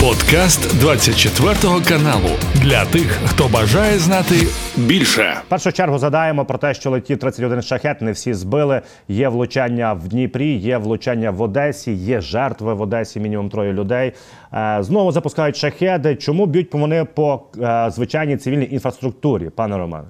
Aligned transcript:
Подкаст 0.00 0.80
24 0.80 1.54
каналу 1.88 2.28
для 2.54 2.84
тих, 2.84 3.20
хто 3.24 3.48
бажає 3.48 3.98
знати 3.98 4.34
більше. 4.76 5.34
Першу 5.48 5.72
чергу 5.72 5.98
задаємо 5.98 6.44
про 6.44 6.58
те, 6.58 6.74
що 6.74 6.90
летів 6.90 7.18
31 7.18 7.62
шахет. 7.62 8.02
Не 8.02 8.12
всі 8.12 8.34
збили. 8.34 8.82
Є 9.08 9.28
влучання 9.28 9.92
в 9.92 10.08
Дніпрі, 10.08 10.56
є 10.56 10.78
влучання 10.78 11.30
в 11.30 11.42
Одесі, 11.42 11.92
є 11.92 12.20
жертви 12.20 12.74
в 12.74 12.80
Одесі. 12.80 13.20
Мінімум 13.20 13.48
троє 13.48 13.72
людей. 13.72 14.12
Е, 14.52 14.78
знову 14.80 15.12
запускають 15.12 15.56
шахеди. 15.56 16.16
Чому 16.16 16.46
б'ють 16.46 16.74
вони 16.74 17.04
по 17.04 17.42
е, 17.62 17.90
звичайній 17.90 18.36
цивільній 18.36 18.68
інфраструктурі, 18.70 19.50
пане 19.50 19.78
Романе? 19.78 20.06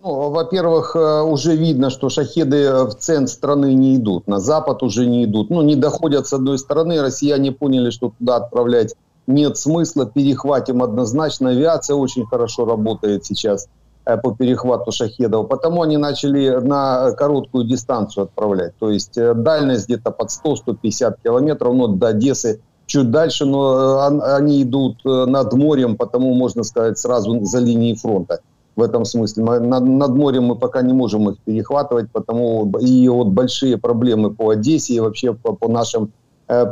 Ну, 0.00 0.30
во-первых, 0.30 0.94
э, 0.94 1.22
уже 1.22 1.56
видно, 1.56 1.90
что 1.90 2.08
шахеды 2.08 2.84
в 2.84 2.94
центр 2.94 3.32
страны 3.32 3.74
не 3.74 3.96
идут, 3.96 4.28
на 4.28 4.38
запад 4.38 4.82
уже 4.84 5.06
не 5.06 5.24
идут. 5.24 5.50
Ну, 5.50 5.62
не 5.62 5.74
доходят 5.74 6.28
с 6.28 6.32
одной 6.32 6.58
стороны, 6.58 7.02
россияне 7.02 7.50
поняли, 7.50 7.90
что 7.90 8.12
туда 8.16 8.36
отправлять 8.36 8.94
нет 9.26 9.58
смысла, 9.58 10.06
перехватим 10.06 10.82
однозначно. 10.82 11.50
Авиация 11.50 11.96
очень 11.96 12.26
хорошо 12.26 12.64
работает 12.64 13.26
сейчас 13.26 13.66
э, 14.04 14.16
по 14.16 14.32
перехвату 14.32 14.92
шахедов, 14.92 15.48
потому 15.48 15.82
они 15.82 15.96
начали 15.96 16.48
на 16.48 17.10
короткую 17.12 17.64
дистанцию 17.64 18.24
отправлять. 18.24 18.74
То 18.78 18.90
есть 18.90 19.18
э, 19.18 19.34
дальность 19.34 19.86
где-то 19.86 20.12
под 20.12 20.28
100-150 20.28 21.16
километров, 21.24 21.74
но 21.74 21.88
до 21.88 22.08
Одессы 22.08 22.60
чуть 22.86 23.10
дальше, 23.10 23.46
но 23.46 24.00
они 24.36 24.62
идут 24.62 25.04
над 25.04 25.52
морем, 25.52 25.96
потому, 25.96 26.32
можно 26.32 26.62
сказать, 26.62 26.98
сразу 26.98 27.44
за 27.44 27.58
линией 27.58 27.96
фронта 27.96 28.40
в 28.78 28.82
этом 28.82 29.04
смысле. 29.04 29.42
Мы, 29.42 29.58
над, 29.58 29.84
над 29.84 30.14
морем 30.14 30.44
мы 30.44 30.54
пока 30.54 30.82
не 30.82 30.92
можем 30.92 31.28
их 31.28 31.38
перехватывать, 31.40 32.10
потому 32.12 32.70
и 32.78 33.08
вот 33.08 33.26
большие 33.26 33.76
проблемы 33.76 34.30
по 34.30 34.50
Одессе 34.50 34.94
и 34.94 35.00
вообще 35.00 35.34
по, 35.34 35.52
по 35.52 35.68
нашим 35.68 36.12
э, 36.46 36.64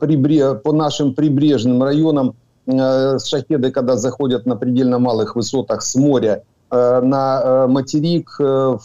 прибре, 0.00 0.54
по 0.54 0.72
нашим 0.72 1.14
прибрежным 1.14 1.82
районам. 1.84 2.34
Э, 2.66 3.18
шахеды, 3.24 3.70
когда 3.70 3.96
заходят 3.96 4.44
на 4.44 4.56
предельно 4.56 4.98
малых 4.98 5.36
высотах 5.36 5.82
с 5.82 5.94
моря 5.94 6.42
э, 6.72 7.00
на 7.00 7.40
э, 7.44 7.66
материк, 7.68 8.34
э, 8.40 8.76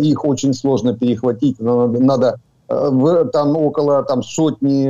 их 0.00 0.24
очень 0.24 0.52
сложно 0.52 0.94
перехватить. 0.94 1.60
Надо, 1.60 2.40
там 2.66 3.56
около 3.56 4.02
там 4.02 4.24
сотни 4.24 4.86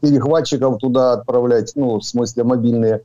перехватчиков 0.00 0.78
туда 0.78 1.14
отправлять, 1.14 1.72
ну, 1.74 1.98
в 1.98 2.04
смысле 2.04 2.44
мобильные 2.44 3.02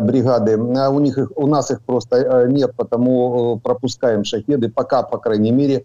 бригады. 0.00 0.58
А 0.76 0.90
у, 0.90 1.00
них 1.00 1.18
их, 1.18 1.32
у 1.36 1.46
нас 1.46 1.70
их 1.70 1.82
просто 1.82 2.16
э, 2.16 2.48
нет, 2.50 2.72
потому 2.76 3.56
э, 3.56 3.60
пропускаем 3.60 4.24
шахеды, 4.24 4.68
пока, 4.68 5.02
по 5.02 5.18
крайней 5.18 5.50
мере, 5.50 5.84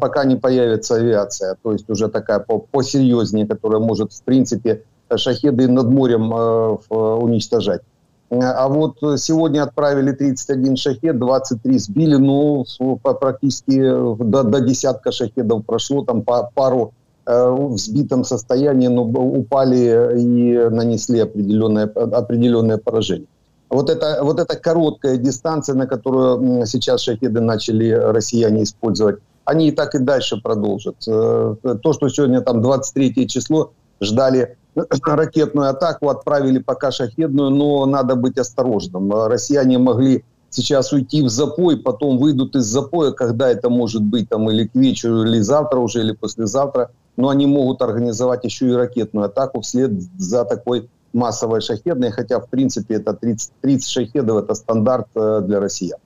пока 0.00 0.24
не 0.24 0.36
появится 0.36 0.94
авиация. 0.94 1.56
То 1.62 1.72
есть 1.72 1.90
уже 1.90 2.08
такая 2.08 2.44
посерьезнее, 2.70 3.46
которая 3.46 3.80
может, 3.80 4.12
в 4.12 4.22
принципе, 4.22 4.82
шахеды 5.14 5.68
над 5.68 5.88
морем 5.88 6.32
э, 6.32 6.94
уничтожать. 6.94 7.82
А 8.28 8.68
вот 8.68 8.98
сегодня 9.20 9.62
отправили 9.62 10.10
31 10.10 10.76
шахед, 10.76 11.16
23 11.16 11.78
сбили, 11.78 12.16
ну, 12.16 12.64
практически 13.02 13.78
до, 13.78 14.42
до 14.42 14.60
десятка 14.60 15.12
шахедов 15.12 15.64
прошло, 15.64 16.04
там 16.04 16.22
пару 16.22 16.92
Э, 17.05 17.05
в 17.26 17.76
сбитом 17.76 18.24
состоянии, 18.24 18.86
но 18.86 19.02
упали 19.02 20.20
и 20.20 20.68
нанесли 20.70 21.20
определенное, 21.20 21.86
определенное 21.86 22.78
поражение. 22.78 23.26
Вот 23.68 23.90
это, 23.90 24.20
вот 24.22 24.38
эта 24.38 24.56
короткая 24.56 25.16
дистанция, 25.16 25.74
на 25.74 25.86
которую 25.86 26.64
сейчас 26.66 27.00
шахеды 27.00 27.40
начали 27.40 27.90
россияне 27.90 28.62
использовать, 28.62 29.18
они 29.44 29.68
и 29.68 29.72
так 29.72 29.94
и 29.94 29.98
дальше 29.98 30.40
продолжат. 30.40 30.96
Э, 31.08 31.56
то, 31.82 31.92
что 31.92 32.08
сегодня 32.08 32.40
там 32.42 32.62
23 32.62 33.26
число, 33.28 33.72
ждали 34.00 34.56
ракетную 35.04 35.70
атаку, 35.70 36.10
отправили 36.10 36.58
пока 36.58 36.90
шахедную, 36.90 37.50
но 37.50 37.86
надо 37.86 38.14
быть 38.14 38.38
осторожным. 38.38 39.12
Россияне 39.26 39.78
могли 39.78 40.24
сейчас 40.56 40.92
уйти 40.92 41.22
в 41.22 41.28
запой, 41.28 41.76
потом 41.76 42.18
выйдут 42.18 42.56
из 42.56 42.64
запоя, 42.64 43.12
когда 43.12 43.48
это 43.50 43.68
может 43.70 44.02
быть, 44.02 44.28
там, 44.28 44.50
или 44.50 44.66
к 44.66 44.74
вечеру, 44.74 45.22
или 45.22 45.40
завтра 45.40 45.78
уже, 45.78 46.00
или 46.00 46.12
послезавтра– 46.12 46.90
но 47.16 47.28
они 47.30 47.46
могут 47.46 47.82
организовать 47.82 48.44
еще 48.44 48.68
и 48.68 48.72
ракетную 48.72 49.26
атаку 49.26 49.60
вслед 49.60 49.90
за 50.18 50.44
такой 50.44 50.88
массовой 51.12 51.60
шахедной, 51.60 52.10
хотя, 52.10 52.40
в 52.40 52.48
принципе, 52.48 52.96
это 52.96 53.14
30, 53.14 53.52
30 53.62 53.88
шахедов– 53.88 54.36
это 54.44 54.54
стандарт 54.54 55.08
э, 55.14 55.40
для 55.46 55.60
россиян. 55.60 55.98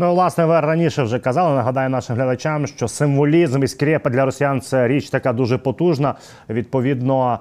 Ну, 0.00 0.14
власне, 0.14 0.44
ви 0.44 0.60
раніше 0.60 1.02
вже 1.02 1.18
казали. 1.18 1.56
Нагадаю 1.56 1.90
нашим 1.90 2.16
глядачам, 2.16 2.66
що 2.66 2.88
символізм 2.88 3.62
і 3.62 3.68
скрепа 3.68 4.10
для 4.10 4.24
росіян 4.24 4.60
це 4.60 4.88
річ 4.88 5.10
така 5.10 5.32
дуже 5.32 5.58
потужна. 5.58 6.14
Відповідно, 6.50 7.38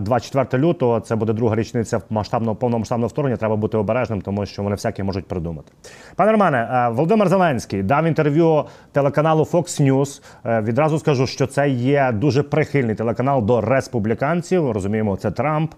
24 0.00 0.46
е, 0.52 0.58
лютого 0.66 1.00
це 1.00 1.16
буде 1.16 1.32
друга 1.32 1.56
річниця 1.56 2.00
масштабного 2.10 2.56
повномасштабного 2.56 3.08
вторгнення. 3.08 3.36
Треба 3.36 3.56
бути 3.56 3.76
обережним, 3.76 4.20
тому 4.20 4.46
що 4.46 4.62
вони 4.62 4.74
всякі 4.74 5.02
можуть 5.02 5.28
придумати. 5.28 5.72
Пане 6.16 6.32
Романе, 6.32 6.58
е, 6.58 6.88
Володимир 6.88 7.28
Зеленський 7.28 7.82
дав 7.82 8.04
інтерв'ю 8.04 8.64
телеканалу 8.92 9.44
Fox 9.44 9.92
News. 9.92 10.22
Е, 10.46 10.60
відразу 10.60 10.98
скажу, 10.98 11.26
що 11.26 11.46
це 11.46 11.68
є 11.68 12.12
дуже 12.12 12.42
прихильний 12.42 12.94
телеканал 12.94 13.44
до 13.44 13.60
республіканців. 13.60 14.70
Розуміємо, 14.70 15.16
це 15.16 15.30
Трамп. 15.30 15.74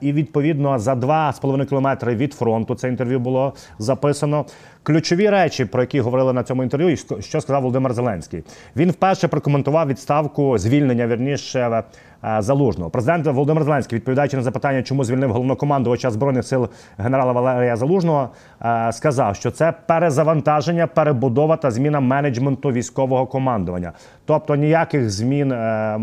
І 0.00 0.12
відповідно 0.12 0.78
за 0.78 0.94
2,5 0.94 1.64
кілометри 1.64 2.14
від 2.14 2.34
фронту 2.34 2.74
це 2.74 2.88
інтерв'ю 2.88 3.20
було 3.20 3.54
записано. 3.78 4.44
Ключові 4.84 5.23
речі, 5.30 5.64
про 5.64 5.82
які 5.82 6.00
говорили 6.00 6.32
на 6.32 6.42
цьому 6.42 6.62
інтерв'ю, 6.62 6.90
і 6.90 6.96
що 7.22 7.40
сказав 7.40 7.62
Володимир 7.62 7.94
Зеленський. 7.94 8.44
Він 8.76 8.90
вперше 8.90 9.28
прокоментував 9.28 9.88
відставку 9.88 10.58
звільнення 10.58 11.06
вірніше 11.06 11.84
е, 12.24 12.36
залужного. 12.38 12.90
Президент 12.90 13.26
Володимир 13.26 13.64
Зеленський, 13.64 13.96
відповідаючи 13.96 14.36
на 14.36 14.42
запитання, 14.42 14.82
чому 14.82 15.04
звільнив 15.04 15.32
головнокомандувача 15.32 16.10
збройних 16.10 16.44
сил 16.44 16.68
генерала 16.98 17.32
Валерія 17.32 17.76
Залужного, 17.76 18.28
е, 18.62 18.92
сказав, 18.92 19.36
що 19.36 19.50
це 19.50 19.72
перезавантаження, 19.86 20.86
перебудова 20.86 21.56
та 21.56 21.70
зміна 21.70 22.00
менеджменту 22.00 22.72
військового 22.72 23.26
командування. 23.26 23.92
Тобто 24.24 24.54
ніяких 24.54 25.10
змін 25.10 25.52
е, 25.52 25.98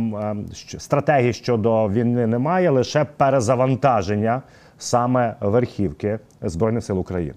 стратегії 0.77 1.33
щодо 1.33 1.89
війни 1.89 2.27
немає, 2.27 2.69
лише 2.69 3.05
перезавантаження 3.17 4.41
саме 4.77 5.35
верхівки 5.41 6.19
збройних 6.41 6.83
сил 6.83 6.99
України. 6.99 7.33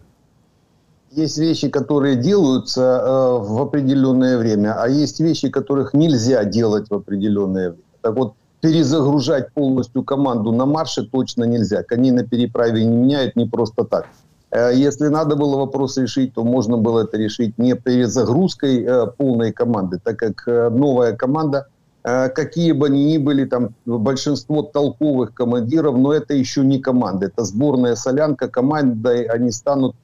Есть 1.16 1.38
вещи, 1.38 1.68
которые 1.68 2.16
делаются 2.16 2.80
э, 2.80 3.38
в 3.38 3.62
определенное 3.62 4.38
время, 4.38 4.74
а 4.80 4.88
есть 4.88 5.20
вещи, 5.20 5.48
которых 5.48 5.94
нельзя 5.94 6.44
делать 6.44 6.88
в 6.90 6.94
определенное 6.94 7.70
время. 7.70 7.84
Так 8.02 8.16
вот, 8.16 8.34
перезагружать 8.60 9.52
полностью 9.52 10.02
команду 10.02 10.50
на 10.52 10.66
марше 10.66 11.02
точно 11.04 11.44
нельзя. 11.44 11.82
Коней 11.82 12.10
на 12.10 12.24
переправе 12.24 12.84
не 12.84 12.96
меняют 12.96 13.36
не 13.36 13.46
просто 13.46 13.84
так. 13.84 14.06
Э, 14.50 14.72
если 14.74 15.08
надо 15.08 15.36
было 15.36 15.56
вопрос 15.56 15.96
решить, 15.98 16.34
то 16.34 16.44
можно 16.44 16.76
было 16.76 17.02
это 17.04 17.16
решить 17.16 17.58
не 17.58 17.74
перезагрузкой 17.74 18.84
э, 18.84 19.06
полной 19.16 19.52
команды, 19.52 20.00
так 20.02 20.16
как 20.18 20.42
э, 20.48 20.68
новая 20.70 21.14
команда, 21.14 21.68
э, 22.02 22.28
какие 22.28 22.72
бы 22.72 22.86
они 22.86 23.04
ни 23.04 23.18
были, 23.18 23.44
там 23.44 23.74
большинство 23.86 24.62
толковых 24.62 25.32
командиров, 25.34 25.96
но 25.96 26.12
это 26.12 26.34
еще 26.34 26.62
не 26.62 26.80
команда, 26.80 27.26
это 27.26 27.44
сборная 27.44 27.94
солянка, 27.94 28.48
командой 28.48 29.24
они 29.24 29.52
станут 29.52 29.94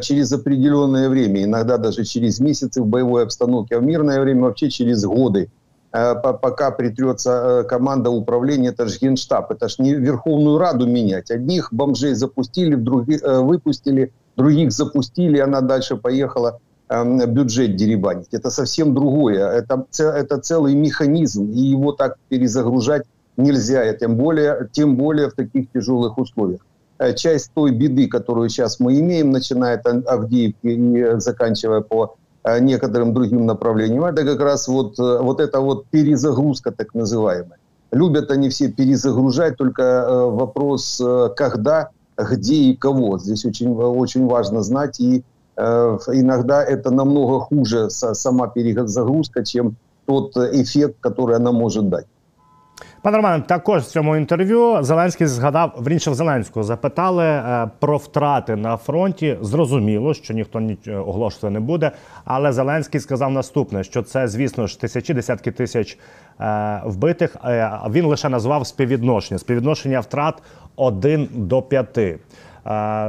через 0.00 0.32
определенное 0.32 1.08
время, 1.08 1.44
иногда 1.44 1.78
даже 1.78 2.04
через 2.04 2.40
месяцы 2.40 2.82
в 2.82 2.86
боевой 2.86 3.22
обстановке, 3.22 3.76
а 3.76 3.80
в 3.80 3.82
мирное 3.82 4.20
время 4.20 4.42
вообще 4.42 4.68
через 4.68 5.04
годы, 5.04 5.50
э, 5.92 6.14
пока 6.14 6.70
притрется 6.70 7.30
э, 7.30 7.64
команда 7.64 8.10
управления, 8.10 8.68
это 8.68 8.86
же 8.86 8.98
генштаб, 9.00 9.50
это 9.50 9.68
же 9.68 9.76
не 9.78 9.94
Верховную 9.94 10.58
Раду 10.58 10.86
менять. 10.86 11.30
Одних 11.30 11.72
бомжей 11.72 12.14
запустили, 12.14 12.74
других 12.74 13.22
выпустили, 13.22 14.12
других 14.36 14.72
запустили, 14.72 15.38
она 15.38 15.60
дальше 15.62 15.96
поехала 15.96 16.60
эм, 16.90 17.18
бюджет 17.32 17.76
деребанить. 17.76 18.28
Это 18.32 18.50
совсем 18.50 18.94
другое. 18.94 19.48
Это, 19.48 19.86
это 19.98 20.38
целый 20.38 20.74
механизм, 20.74 21.50
и 21.50 21.60
его 21.60 21.92
так 21.92 22.16
перезагружать 22.28 23.04
нельзя, 23.38 23.92
тем 23.94 24.16
более, 24.16 24.68
тем 24.72 24.96
более 24.96 25.30
в 25.30 25.34
таких 25.34 25.70
тяжелых 25.72 26.18
условиях. 26.18 26.60
Э, 26.98 27.14
часть 27.14 27.52
той 27.54 27.70
беды, 27.70 28.08
которую 28.08 28.48
сейчас 28.48 28.80
мы 28.80 28.98
имеем, 28.98 29.30
начиная 29.30 29.78
от 29.78 29.86
Авдеевки 29.86 30.66
и 30.66 31.20
заканчивая 31.20 31.80
по 31.80 32.16
э, 32.42 32.58
некоторым 32.60 33.14
другим 33.14 33.46
направлениям, 33.46 34.04
это 34.04 34.24
как 34.24 34.40
раз 34.40 34.66
вот, 34.66 34.98
э, 34.98 35.18
вот 35.20 35.40
эта 35.40 35.60
вот 35.60 35.86
перезагрузка 35.86 36.72
так 36.72 36.94
называемая. 36.94 37.58
Любят 37.92 38.30
они 38.30 38.48
все 38.48 38.68
перезагружать, 38.68 39.56
только 39.56 40.04
вопрос 40.30 41.00
когда, 41.36 41.88
где 42.18 42.54
и 42.54 42.76
кого. 42.76 43.18
Здесь 43.18 43.46
очень, 43.46 43.74
очень 43.74 44.26
важно 44.26 44.62
знать, 44.62 45.00
и 45.00 45.24
иногда 45.56 46.62
это 46.62 46.90
намного 46.90 47.40
хуже 47.40 47.88
сама 47.88 48.48
перезагрузка, 48.48 49.42
чем 49.42 49.76
тот 50.04 50.36
эффект, 50.36 50.96
который 51.00 51.36
она 51.36 51.50
может 51.50 51.88
дать. 51.88 52.04
Пане 53.02 53.16
Романе, 53.16 53.42
також 53.42 53.82
в 53.82 53.86
цьому 53.86 54.16
інтерв'ю 54.16 54.82
Зеленський 54.82 55.26
згадав 55.26 55.72
Вріншев 55.78 56.14
Зеленського. 56.14 56.64
Запитали 56.64 57.24
е, 57.24 57.70
про 57.78 57.96
втрати 57.96 58.56
на 58.56 58.76
фронті. 58.76 59.38
Зрозуміло, 59.40 60.14
що 60.14 60.34
ніхто 60.34 60.60
нічого 60.60 61.08
оголошувати 61.08 61.50
не 61.50 61.60
буде. 61.60 61.90
Але 62.24 62.52
Зеленський 62.52 63.00
сказав 63.00 63.30
наступне: 63.30 63.84
що 63.84 64.02
це, 64.02 64.28
звісно 64.28 64.66
ж, 64.66 64.80
тисячі, 64.80 65.14
десятки 65.14 65.52
тисяч 65.52 65.98
е, 66.40 66.80
вбитих. 66.84 67.36
Е, 67.44 67.78
він 67.90 68.06
лише 68.06 68.28
назвав 68.28 68.66
співвідношення. 68.66 69.38
Співвідношення 69.38 70.00
втрат 70.00 70.42
1 70.76 71.28
до 71.34 71.62
5. 71.62 71.98
Е, 71.98 72.18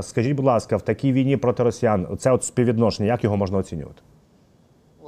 скажіть, 0.02 0.36
будь 0.36 0.46
ласка, 0.46 0.78
в 0.78 0.82
такій 0.82 1.12
війні 1.12 1.38
проти 1.38 1.64
росіян 1.64 2.08
це 2.20 2.32
от 2.32 2.44
співвідношення, 2.44 3.08
як 3.08 3.24
його 3.24 3.38
можна 3.38 3.58
оцінювати? 3.58 4.02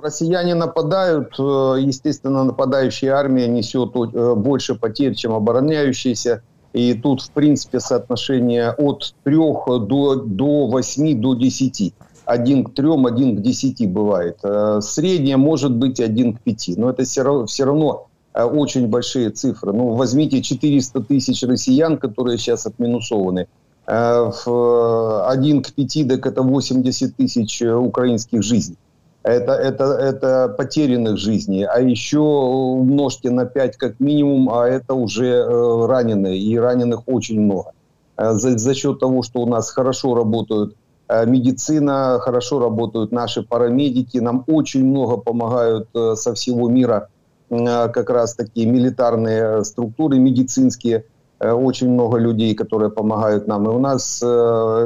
Россияне 0.02 0.56
нападают, 0.56 1.36
э, 1.38 1.78
естественно, 1.80 2.44
нападающая 2.44 3.14
армия 3.14 3.48
несет 3.48 3.92
э, 3.96 4.36
больше 4.36 4.76
потерь, 4.76 5.16
чем 5.16 5.34
обороняющаяся. 5.34 6.42
И 6.74 6.94
тут, 6.94 7.22
в 7.22 7.32
принципе, 7.32 7.80
соотношение 7.80 8.72
от 8.72 9.14
3 9.24 9.36
до, 9.36 10.16
до 10.16 10.68
8, 10.68 11.22
до 11.22 11.36
10. 11.36 11.94
Один 12.26 12.64
к 12.64 12.74
3, 12.74 12.88
один 13.06 13.38
к 13.38 13.42
10 13.42 13.92
бывает. 13.92 14.38
Э, 14.44 14.80
средняя 14.82 15.38
может 15.38 15.76
быть 15.76 16.00
1 16.00 16.38
к 16.38 16.42
5. 16.42 16.72
Но 16.78 16.90
это 16.90 17.04
все 17.04 17.64
равно 17.66 18.08
очень 18.34 18.88
большие 18.88 19.30
цифры. 19.30 19.74
Ну, 19.74 19.94
возьмите 19.96 20.42
400 20.42 21.02
тысяч 21.02 21.44
россиян, 21.44 21.98
которые 21.98 22.38
сейчас 22.38 22.66
отминусованы. 22.66 23.48
В 23.86 25.28
1 25.28 25.62
к 25.64 25.74
5, 25.74 26.08
так 26.08 26.26
это 26.26 26.42
80 26.42 27.16
тысяч 27.18 27.62
украинских 27.62 28.42
жизней 28.42 28.78
это, 29.24 29.54
это, 29.54 29.84
это 29.84 30.56
потерянных 30.58 31.18
жизней, 31.18 31.64
а 31.64 31.80
еще 31.80 32.20
умножьте 32.20 33.30
на 33.30 33.46
5 33.46 33.78
как 33.78 34.00
минимум, 34.00 34.50
а 34.52 34.68
это 34.68 34.96
уже 34.96 35.28
э, 35.28 35.86
раненые, 35.86 36.40
и 36.40 36.58
раненых 36.58 37.04
очень 37.08 37.40
много. 37.40 37.72
Э, 38.18 38.34
за, 38.34 38.58
за 38.58 38.74
счет 38.74 39.00
того, 39.00 39.22
что 39.22 39.42
у 39.42 39.46
нас 39.46 39.70
хорошо 39.70 40.16
работают 40.16 40.76
э, 41.08 41.26
медицина, 41.28 42.18
хорошо 42.20 42.60
работают 42.60 43.12
наши 43.12 43.44
парамедики, 43.44 44.18
нам 44.18 44.44
очень 44.48 44.86
много 44.86 45.18
помогают 45.18 45.90
со 46.16 46.34
всего 46.34 46.70
мира 46.70 47.10
как 47.50 48.10
раз 48.10 48.34
такие 48.34 48.66
милитарные 48.66 49.66
структуры 49.66 50.18
медицинские, 50.18 51.04
очень 51.38 51.90
много 51.90 52.18
людей, 52.18 52.56
которые 52.56 52.90
помогают 52.90 53.46
нам. 53.46 53.66
И 53.66 53.74
у 53.74 53.80
нас, 53.80 54.24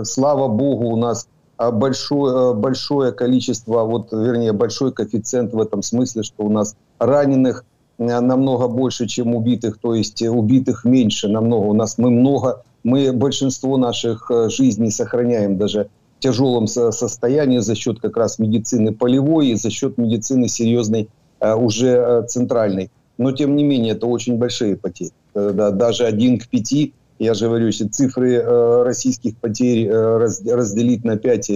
слава 0.03 0.47
богу, 0.47 0.87
у 0.87 0.95
нас 0.95 1.27
большое, 1.57 2.54
большое 2.54 3.12
количество, 3.12 3.84
вот, 3.84 4.12
вернее, 4.12 4.54
большой 4.54 4.92
коэффициент 4.92 5.54
в 5.54 5.60
этом 5.60 5.81
смысле, 5.81 6.24
что 6.24 6.44
у 6.44 6.50
нас 6.50 6.75
раненых 7.00 7.66
э, 7.98 8.19
намного 8.19 8.68
больше, 8.68 9.07
чем 9.07 9.36
убитых, 9.36 9.78
то 9.80 9.96
есть 9.96 10.22
убитых 10.22 10.86
меньше 10.86 11.28
намного. 11.28 11.66
У 11.66 11.74
нас 11.74 11.98
мы 11.98 12.10
много, 12.10 12.63
мы 12.84 13.13
большинство 13.13 13.78
наших 13.78 14.30
э, 14.30 14.50
жизней 14.50 14.92
сохраняем 14.92 15.57
даже 15.57 15.90
в 16.18 16.19
тяжелом 16.19 16.68
состоянии 16.68 17.60
за 17.60 17.75
счет 17.75 18.00
как 18.00 18.18
раз 18.18 18.40
медицины 18.40 18.94
полевой 18.94 19.48
и 19.50 19.56
за 19.56 19.69
счет 19.69 19.98
медицины 19.98 20.48
серьезной 20.48 21.10
э, 21.40 21.54
уже 21.54 22.25
центральной. 22.28 22.92
Но 23.18 23.31
тем 23.31 23.56
не 23.56 23.63
менее 23.63 23.94
это 23.94 24.07
очень 24.07 24.38
большие 24.38 24.75
потери. 24.75 25.12
Даже 25.34 26.06
один 26.06 26.38
к 26.38 26.48
пяти 26.50 26.94
я 27.20 27.34
же 27.34 27.46
говорю, 27.46 27.67
если 27.67 27.87
цифры 27.87 28.34
э, 28.34 28.82
российских 28.82 29.37
потерь 29.37 29.87
э, 29.87 30.19
разделить 30.55 31.05
на 31.05 31.17
5, 31.17 31.50
э, 31.50 31.55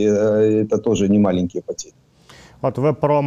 это 0.66 0.78
тоже 0.78 1.08
не 1.08 1.18
маленькие 1.18 1.62
потери. 1.62 1.94
От 2.62 2.78
ви 2.78 2.92
про 2.92 3.22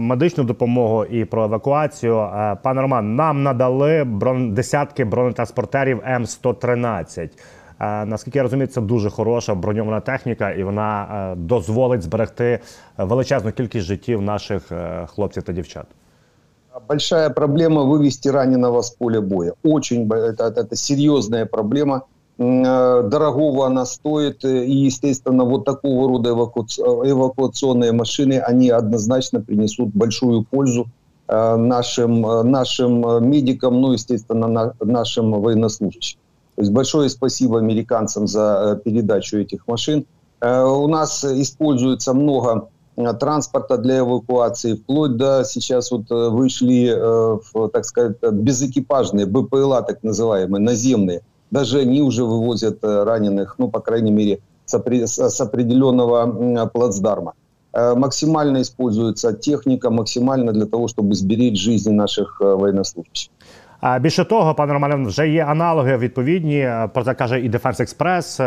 медичну 0.00 0.44
допомогу 0.44 1.04
і 1.04 1.24
про 1.24 1.44
евакуацію. 1.44 2.14
Пане 2.62 2.80
Роман, 2.80 3.14
нам 3.14 3.42
надали 3.42 4.04
брон... 4.04 4.54
десятки 4.54 5.04
бронетранспортерів 5.04 6.00
М113. 6.00 7.28
Наскільки 7.80 8.38
я 8.38 8.42
розумію, 8.42 8.66
це 8.66 8.80
дуже 8.80 9.10
хороша 9.10 9.54
броньована 9.54 10.00
техніка, 10.00 10.50
і 10.50 10.62
вона 10.62 11.34
дозволить 11.36 12.02
зберегти 12.02 12.58
величезну 12.98 13.52
кількість 13.52 13.86
життів 13.86 14.22
наших 14.22 14.72
хлопців 15.06 15.42
та 15.42 15.52
дівчат. 15.52 15.86
Большая 16.79 17.29
проблема 17.29 17.83
вывести 17.83 18.27
раненого 18.27 18.81
с 18.81 18.91
поля 18.91 19.21
боя. 19.21 19.53
Очень 19.63 20.09
это, 20.11 20.45
это 20.45 20.75
серьезная 20.75 21.45
проблема. 21.45 22.03
Э, 22.37 23.03
дорогого 23.03 23.67
она 23.67 23.85
стоит, 23.85 24.43
и, 24.43 24.85
естественно, 24.85 25.43
вот 25.43 25.65
такого 25.65 26.07
рода 26.07 26.31
эвакуационные 26.31 27.91
машины, 27.91 28.39
они 28.39 28.69
однозначно 28.69 29.39
принесут 29.41 29.89
большую 29.93 30.43
пользу 30.43 30.87
э, 31.27 31.55
нашим, 31.55 32.25
э, 32.25 32.43
нашим 32.43 33.29
медикам, 33.29 33.79
ну, 33.81 33.93
естественно, 33.93 34.73
нашим 34.79 35.31
военнослужащим. 35.31 36.19
То 36.55 36.61
есть 36.61 36.71
большое 36.71 37.09
спасибо 37.09 37.59
американцам 37.59 38.27
за 38.27 38.79
передачу 38.83 39.37
этих 39.37 39.67
машин. 39.67 40.05
У 40.39 40.87
нас 40.87 41.23
используется 41.23 42.13
много 42.13 42.67
Э, 42.67 42.72
транспорта 42.95 43.77
для 43.77 43.99
эвакуации, 43.99 44.75
вплоть 44.75 45.17
до 45.17 45.43
сейчас 45.45 45.91
вот 45.91 46.11
э, 46.11 46.29
вышли, 46.29 46.93
э, 46.95 47.69
так 47.69 47.85
сказать, 47.85 48.17
безэкипажные 48.21 49.25
БПЛА, 49.25 49.81
так 49.81 50.03
называемые, 50.03 50.61
наземные. 50.61 51.21
Даже 51.51 51.79
они 51.79 52.01
уже 52.01 52.23
вывозят 52.23 52.79
раненых, 52.83 53.55
ну, 53.57 53.69
по 53.69 53.79
крайней 53.79 54.11
мере, 54.11 54.39
с 54.65 55.41
определенного 55.41 56.67
плацдарма. 56.67 57.33
Максимально 57.73 58.61
используется 58.61 59.33
техника, 59.33 59.91
максимально 59.91 60.51
для 60.51 60.65
того, 60.65 60.87
чтобы 60.87 61.13
сберечь 61.13 61.59
жизни 61.59 61.91
наших 61.91 62.39
военнослужащих. 62.39 63.29
Більше 64.00 64.24
того, 64.24 64.54
пане 64.54 64.72
Романе, 64.72 65.08
вже 65.08 65.28
є 65.28 65.44
аналоги 65.44 65.96
відповідні. 65.96 66.70
Про 66.94 67.04
це 67.04 67.14
каже 67.14 67.40
і 67.40 67.50
Defense 67.50 67.80
Express, 67.80 68.40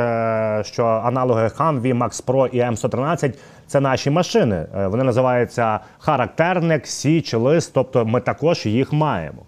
що 0.64 0.86
аналоги 0.86 1.48
Humvee, 1.58 1.98
Max 1.98 2.26
Pro 2.26 2.48
і 2.48 2.60
М113 2.60 3.34
це 3.68 3.80
наші 3.80 4.10
машини. 4.10 4.66
Вони 4.90 5.04
називаються 5.04 5.80
характерник, 6.00 6.88
січ, 6.88 7.34
лист. 7.34 7.72
Тобто 7.74 8.06
ми 8.06 8.22
також 8.22 8.66
їх 8.66 8.94
маємо. 8.94 9.42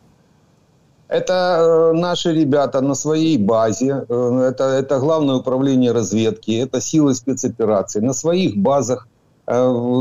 Это 1.09 1.93
наши 1.93 2.33
ребята 2.33 2.81
на 2.81 2.95
своей 2.95 3.37
базе, 3.37 4.03
это, 4.09 4.63
это 4.63 4.99
главное 4.99 5.35
управление 5.35 5.91
разведки, 5.91 6.51
это 6.51 6.81
силы 6.81 7.13
спецопераций. 7.13 8.01
На 8.01 8.13
своих 8.13 8.57
базах 8.57 9.07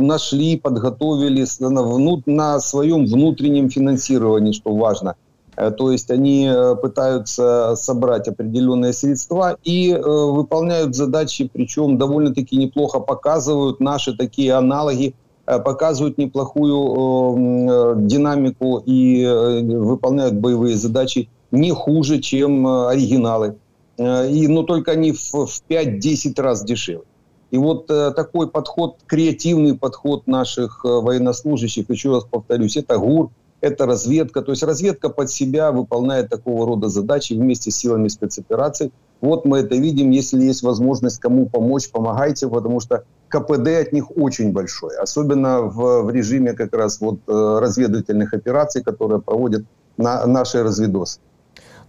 нашли, 0.00 0.56
подготовили 0.56 1.44
на, 1.60 2.22
на 2.26 2.60
своем 2.60 3.06
внутреннем 3.06 3.68
финансировании, 3.68 4.52
что 4.52 4.74
важно – 4.74 5.24
Э, 5.25 5.25
то 5.57 5.91
есть 5.91 6.11
они 6.11 6.47
э, 6.47 6.75
пытаются 6.75 7.73
собрать 7.75 8.27
определенные 8.27 8.93
средства 8.93 9.57
и 9.63 9.91
э, 9.91 9.99
выполняют 9.99 10.95
задачи, 10.95 11.49
причем 11.51 11.97
довольно-таки 11.97 12.55
неплохо 12.55 12.99
показывают 12.99 13.79
наши 13.79 14.15
такие 14.15 14.53
аналоги, 14.53 15.15
показывают 15.45 16.17
неплохую 16.17 17.95
динамику 18.05 18.83
и 18.85 19.25
выполняют 19.25 20.35
боевые 20.35 20.75
задачи 20.75 21.29
не 21.51 21.71
хуже, 21.71 22.19
чем 22.19 22.67
оригиналы. 22.67 23.55
И, 23.97 24.47
но 24.49 24.63
только 24.63 24.91
они 24.91 25.13
в, 25.13 25.23
в 25.31 25.63
5-10 25.69 26.41
раз 26.41 26.65
дешевле. 26.65 27.05
И 27.51 27.57
вот 27.57 27.87
такой 27.87 28.49
подход, 28.49 28.97
креативный 29.05 29.77
подход 29.77 30.27
наших 30.27 30.83
военнослужащих, 30.83 31.89
еще 31.89 32.13
раз 32.13 32.25
повторюсь, 32.25 32.75
это 32.75 32.97
ГУР, 32.97 33.29
это 33.61 33.85
разведка. 33.85 34.41
То 34.41 34.51
есть 34.51 34.63
разведка 34.63 35.09
под 35.09 35.29
себя 35.29 35.71
выполняет 35.71 36.29
такого 36.29 36.65
рода 36.65 36.89
задачи 36.89 37.33
вместе 37.33 37.71
с 37.71 37.77
силами 37.77 38.07
спецопераций. 38.07 38.91
Вот 39.21 39.45
мы 39.45 39.59
это 39.59 39.75
видим. 39.75 40.11
Если 40.11 40.41
есть 40.43 40.63
возможность 40.63 41.19
кому 41.19 41.47
помочь, 41.47 41.89
помогайте, 41.89 42.47
потому 42.47 42.79
что 42.79 43.03
КПД 43.29 43.67
от 43.81 43.93
них 43.93 44.15
очень 44.15 44.51
большой. 44.51 44.95
Особенно 44.97 45.61
в, 45.61 46.03
в 46.03 46.09
режиме 46.11 46.53
как 46.53 46.75
раз 46.75 47.01
вот 47.01 47.19
э, 47.27 47.59
разведывательных 47.59 48.33
операций, 48.33 48.83
которые 48.83 49.21
проводят 49.21 49.63
на, 49.97 50.25
наши 50.27 50.63
разведосы. 50.63 51.19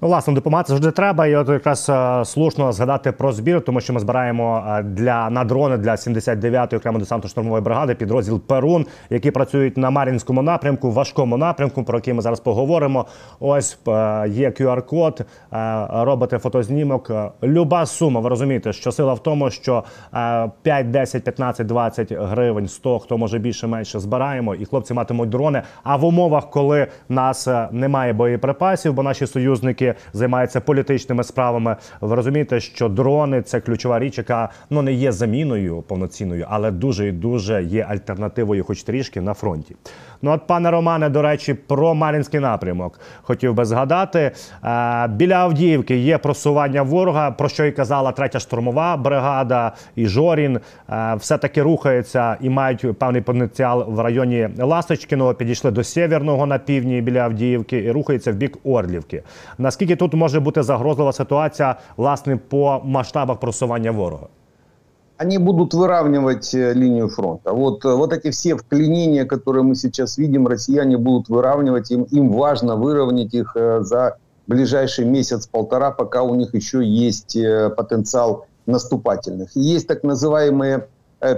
Ну, 0.00 0.08
власне, 0.08 0.34
допомагати 0.34 0.68
завжди 0.68 0.90
треба. 0.90 1.26
І 1.26 1.36
от 1.36 1.48
якраз 1.48 1.90
е, 1.90 2.24
слушно 2.24 2.72
згадати 2.72 3.12
про 3.12 3.32
збір, 3.32 3.60
тому 3.60 3.80
що 3.80 3.92
ми 3.92 4.00
збираємо 4.00 4.64
е, 4.68 4.82
для 4.82 5.30
на 5.30 5.44
дрони 5.44 5.76
для 5.76 5.90
79-ї 5.90 6.76
окремо 6.76 6.98
десантно 6.98 7.30
штурмової 7.30 7.62
бригади 7.62 7.94
підрозділ 7.94 8.40
Перун, 8.40 8.86
які 9.10 9.30
працюють 9.30 9.76
на 9.76 9.90
Мар'їнському 9.90 10.42
напрямку, 10.42 10.90
важкому 10.90 11.36
напрямку, 11.36 11.84
про 11.84 11.98
який 11.98 12.14
ми 12.14 12.22
зараз 12.22 12.40
поговоримо. 12.40 13.06
Ось 13.40 13.78
е, 13.88 13.90
є 14.28 14.50
QR-код, 14.50 15.26
робите 15.90 16.38
фотознімок. 16.38 17.10
Люба 17.42 17.86
сума. 17.86 18.20
Ви 18.20 18.28
розумієте, 18.28 18.72
що 18.72 18.92
сила 18.92 19.14
в 19.14 19.22
тому, 19.22 19.50
що 19.50 19.84
5, 20.62 20.90
10, 20.90 21.24
15, 21.24 21.66
20 21.66 22.12
гривень, 22.12 22.68
100, 22.68 22.98
хто 22.98 23.18
може 23.18 23.38
більше 23.38 23.66
менше 23.66 24.00
збираємо, 24.00 24.54
і 24.54 24.64
хлопці 24.64 24.94
матимуть 24.94 25.28
дрони. 25.28 25.62
А 25.82 25.96
в 25.96 26.04
умовах, 26.04 26.50
коли 26.50 26.86
нас 27.08 27.48
немає 27.70 28.12
боєприпасів, 28.12 28.94
бо 28.94 29.02
наші 29.02 29.26
союзники 29.26 29.87
Займається 30.12 30.60
політичними 30.60 31.24
справами. 31.24 31.76
Ви 32.00 32.14
розумієте, 32.14 32.60
що 32.60 32.88
дрони 32.88 33.42
це 33.42 33.60
ключова 33.60 33.98
річ, 33.98 34.18
яка 34.18 34.48
ну 34.70 34.82
не 34.82 34.92
є 34.92 35.12
заміною 35.12 35.82
повноцінною, 35.82 36.46
але 36.48 36.70
дуже 36.70 37.08
і 37.08 37.12
дуже 37.12 37.62
є 37.62 37.86
альтернативою, 37.88 38.64
хоч 38.64 38.82
трішки 38.82 39.20
на 39.20 39.34
фронті. 39.34 39.76
Ну 40.22 40.32
от, 40.32 40.46
пане 40.46 40.70
Романе, 40.70 41.08
до 41.08 41.22
речі, 41.22 41.54
про 41.54 41.94
Мар'їнський 41.94 42.40
напрямок 42.40 43.00
хотів 43.22 43.54
би 43.54 43.64
згадати. 43.64 44.30
Е, 44.64 45.08
біля 45.08 45.34
Авдіївки 45.34 45.96
є 45.96 46.18
просування 46.18 46.82
ворога, 46.82 47.30
про 47.30 47.48
що 47.48 47.64
і 47.64 47.72
казала 47.72 48.12
третя 48.12 48.38
штурмова 48.38 48.96
бригада 48.96 49.72
і 49.96 50.06
Жорін. 50.06 50.60
Е, 50.90 51.14
все 51.14 51.38
таки 51.38 51.62
рухається 51.62 52.36
і 52.40 52.50
мають 52.50 52.98
певний 52.98 53.22
потенціал 53.22 53.84
в 53.88 54.00
районі 54.00 54.48
Ласточкіного. 54.58 55.34
Підійшли 55.34 55.70
до 55.70 55.84
Сєвєрного 55.84 56.46
на 56.46 56.58
півдні 56.58 57.00
біля 57.00 57.20
Авдіївки 57.20 57.78
і 57.78 57.90
рухаються 57.90 58.32
в 58.32 58.34
бік 58.34 58.58
Орлівки. 58.64 59.22
Наскільки 59.58 59.96
тут 59.96 60.14
може 60.14 60.40
бути 60.40 60.62
загрозлива 60.62 61.12
ситуація 61.12 61.76
власне 61.96 62.36
по 62.36 62.80
масштабах 62.84 63.40
просування 63.40 63.90
ворога? 63.90 64.26
Они 65.18 65.38
будут 65.38 65.74
выравнивать 65.74 66.54
э, 66.54 66.72
линию 66.72 67.08
фронта. 67.08 67.52
Вот, 67.52 67.84
э, 67.84 67.92
вот 67.92 68.12
эти 68.12 68.30
все 68.30 68.56
вклинения, 68.56 69.24
которые 69.24 69.64
мы 69.64 69.74
сейчас 69.74 70.16
видим, 70.16 70.46
россияне 70.46 70.96
будут 70.96 71.28
выравнивать. 71.28 71.90
Им, 71.90 72.04
им 72.04 72.30
важно 72.30 72.76
выровнять 72.76 73.34
их 73.34 73.56
э, 73.56 73.80
за 73.82 74.16
ближайший 74.46 75.04
месяц-полтора, 75.04 75.90
пока 75.90 76.22
у 76.22 76.34
них 76.36 76.54
еще 76.54 76.82
есть 76.82 77.36
потенциал 77.76 78.46
наступательных. 78.64 79.50
Есть 79.54 79.88
так 79.88 80.04
называемые 80.04 80.88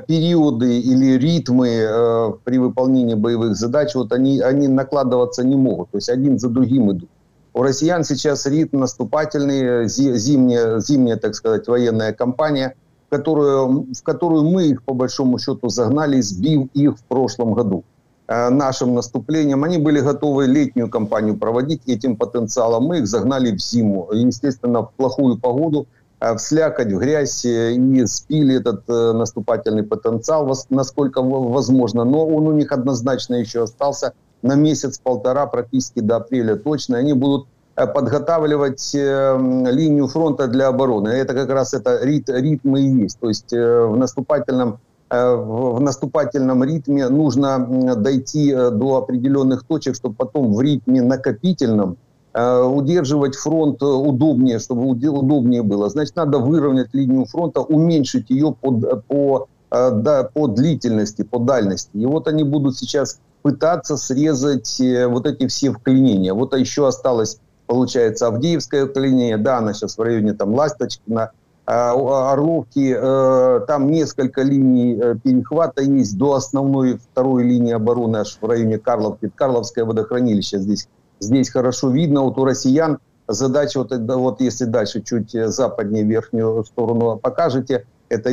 периоды 0.06 0.78
или 0.78 1.18
ритмы 1.18 2.38
при 2.44 2.58
выполнении 2.58 3.14
боевых 3.14 3.56
задач, 3.56 3.96
вот 3.96 4.12
они, 4.12 4.38
они 4.40 4.68
накладываться 4.68 5.42
не 5.42 5.56
могут. 5.56 5.90
То 5.90 5.96
есть 5.96 6.08
один 6.08 6.38
за 6.38 6.50
другим 6.50 6.92
идут. 6.92 7.08
У 7.52 7.62
россиян 7.62 8.04
сейчас 8.04 8.46
ритм 8.46 8.78
наступательный, 8.78 9.88
зимняя, 9.88 10.78
зимняя 10.78 11.16
так 11.16 11.34
сказать, 11.34 11.66
военная 11.66 12.12
кампания– 12.12 12.75
которую, 13.10 13.86
в 13.92 14.02
которую 14.02 14.44
мы 14.44 14.68
их, 14.68 14.82
по 14.82 14.94
большому 14.94 15.38
счету, 15.38 15.68
загнали, 15.68 16.20
сбив 16.20 16.68
их 16.74 16.96
в 16.96 17.02
прошлом 17.02 17.52
году 17.54 17.84
э, 18.28 18.48
нашим 18.50 18.94
наступлением. 18.94 19.64
Они 19.64 19.78
были 19.78 20.00
готовы 20.00 20.46
летнюю 20.46 20.88
кампанию 20.88 21.36
проводить 21.36 21.82
этим 21.86 22.16
потенциалом. 22.16 22.84
Мы 22.84 22.98
их 22.98 23.06
загнали 23.06 23.50
в 23.50 23.60
зиму. 23.60 24.08
Естественно, 24.12 24.82
в 24.82 24.92
плохую 24.96 25.38
погоду, 25.38 25.86
э, 26.20 26.34
в 26.34 26.38
слякоть, 26.38 26.92
в 26.92 26.98
грязь 26.98 27.44
э, 27.44 27.74
и 27.74 28.06
спили 28.06 28.56
этот 28.56 28.86
наступательный 28.88 29.82
потенциал, 29.82 30.56
насколько 30.70 31.20
возможно. 31.20 32.04
Но 32.04 32.26
он 32.26 32.46
у 32.46 32.52
них 32.52 32.70
однозначно 32.70 33.34
еще 33.34 33.64
остался 33.64 34.12
на 34.42 34.54
месяц-полтора, 34.54 35.46
практически 35.46 35.98
до 36.00 36.16
апреля 36.16 36.54
точно. 36.54 36.98
Они 36.98 37.12
будут 37.12 37.46
подготавливать 37.87 38.94
эм, 38.94 39.66
линию 39.66 40.06
фронта 40.06 40.49
для 40.49 40.68
обороны. 40.68 41.08
Это 41.08 41.34
как 41.34 41.49
раз 41.50 41.75
это 41.75 42.04
рит, 42.04 42.28
ритмы 42.28 42.80
и 42.80 43.02
есть. 43.02 43.18
То 43.18 43.28
есть 43.28 43.52
э, 43.52 43.84
в 43.84 43.96
наступательном 43.96 44.78
э, 45.08 45.34
в 45.34 45.80
наступательном 45.80 46.64
ритме 46.64 47.08
нужно 47.08 47.94
дойти 47.96 48.52
до 48.52 48.96
определенных 48.96 49.64
точек, 49.64 49.94
чтобы 49.94 50.14
потом 50.14 50.54
в 50.54 50.60
ритме 50.60 51.02
накопительном 51.02 51.96
удерживать 52.32 53.34
фронт 53.34 53.82
удобнее, 53.82 54.60
чтобы 54.60 54.87
удобнее 54.87 55.64
было. 55.64 55.88
Значит, 55.88 56.14
надо 56.14 56.38
выровнять 56.38 56.94
линию 56.94 57.25
фронта, 57.25 57.60
уменьшить 57.60 58.30
ее 58.30 58.54
по, 58.60 58.70
по, 59.08 59.49
да, 59.68 60.30
по 60.32 60.46
длительности, 60.46 61.22
по 61.22 61.40
дальности. 61.40 61.90
И 61.94 62.06
вот 62.06 62.28
они 62.28 62.44
будут 62.44 62.76
сейчас 62.76 63.18
пытаться 63.42 63.96
срезать 63.96 64.80
вот 65.08 65.26
эти 65.26 65.49
все 65.49 65.72
вклинения. 65.72 66.32
Вот 66.32 66.56
еще 66.56 66.87
осталось 66.87 67.40
получается, 67.70 68.26
Авдеевская 68.26 68.90
линия, 68.96 69.38
да, 69.38 69.58
она 69.58 69.74
сейчас 69.74 69.96
в 69.96 70.02
районе 70.02 70.32
там 70.32 70.52
Ласточкина, 70.54 71.30
а, 71.66 72.32
Орловки, 72.32 72.92
э, 73.00 73.60
там 73.68 73.92
несколько 73.92 74.42
линий 74.42 74.98
э, 75.00 75.14
перехвата 75.22 75.80
есть 75.80 76.18
до 76.18 76.34
основной 76.34 76.98
второй 76.98 77.44
линии 77.44 77.72
обороны 77.72 78.16
аж 78.16 78.36
в 78.40 78.44
районе 78.44 78.78
Карловки. 78.78 79.30
Карловское 79.32 79.84
водохранилище 79.84 80.58
здесь, 80.58 80.88
здесь 81.20 81.50
хорошо 81.50 81.90
видно. 81.90 82.22
Вот 82.22 82.38
у 82.38 82.44
россиян 82.44 82.98
задача, 83.28 83.78
вот, 83.78 83.92
вот 83.92 84.40
если 84.40 84.64
дальше 84.64 85.00
чуть 85.00 85.30
западнее 85.30 86.02
верхнюю 86.02 86.64
сторону 86.64 87.20
покажете, 87.22 87.86
это 88.08 88.30
э, 88.30 88.32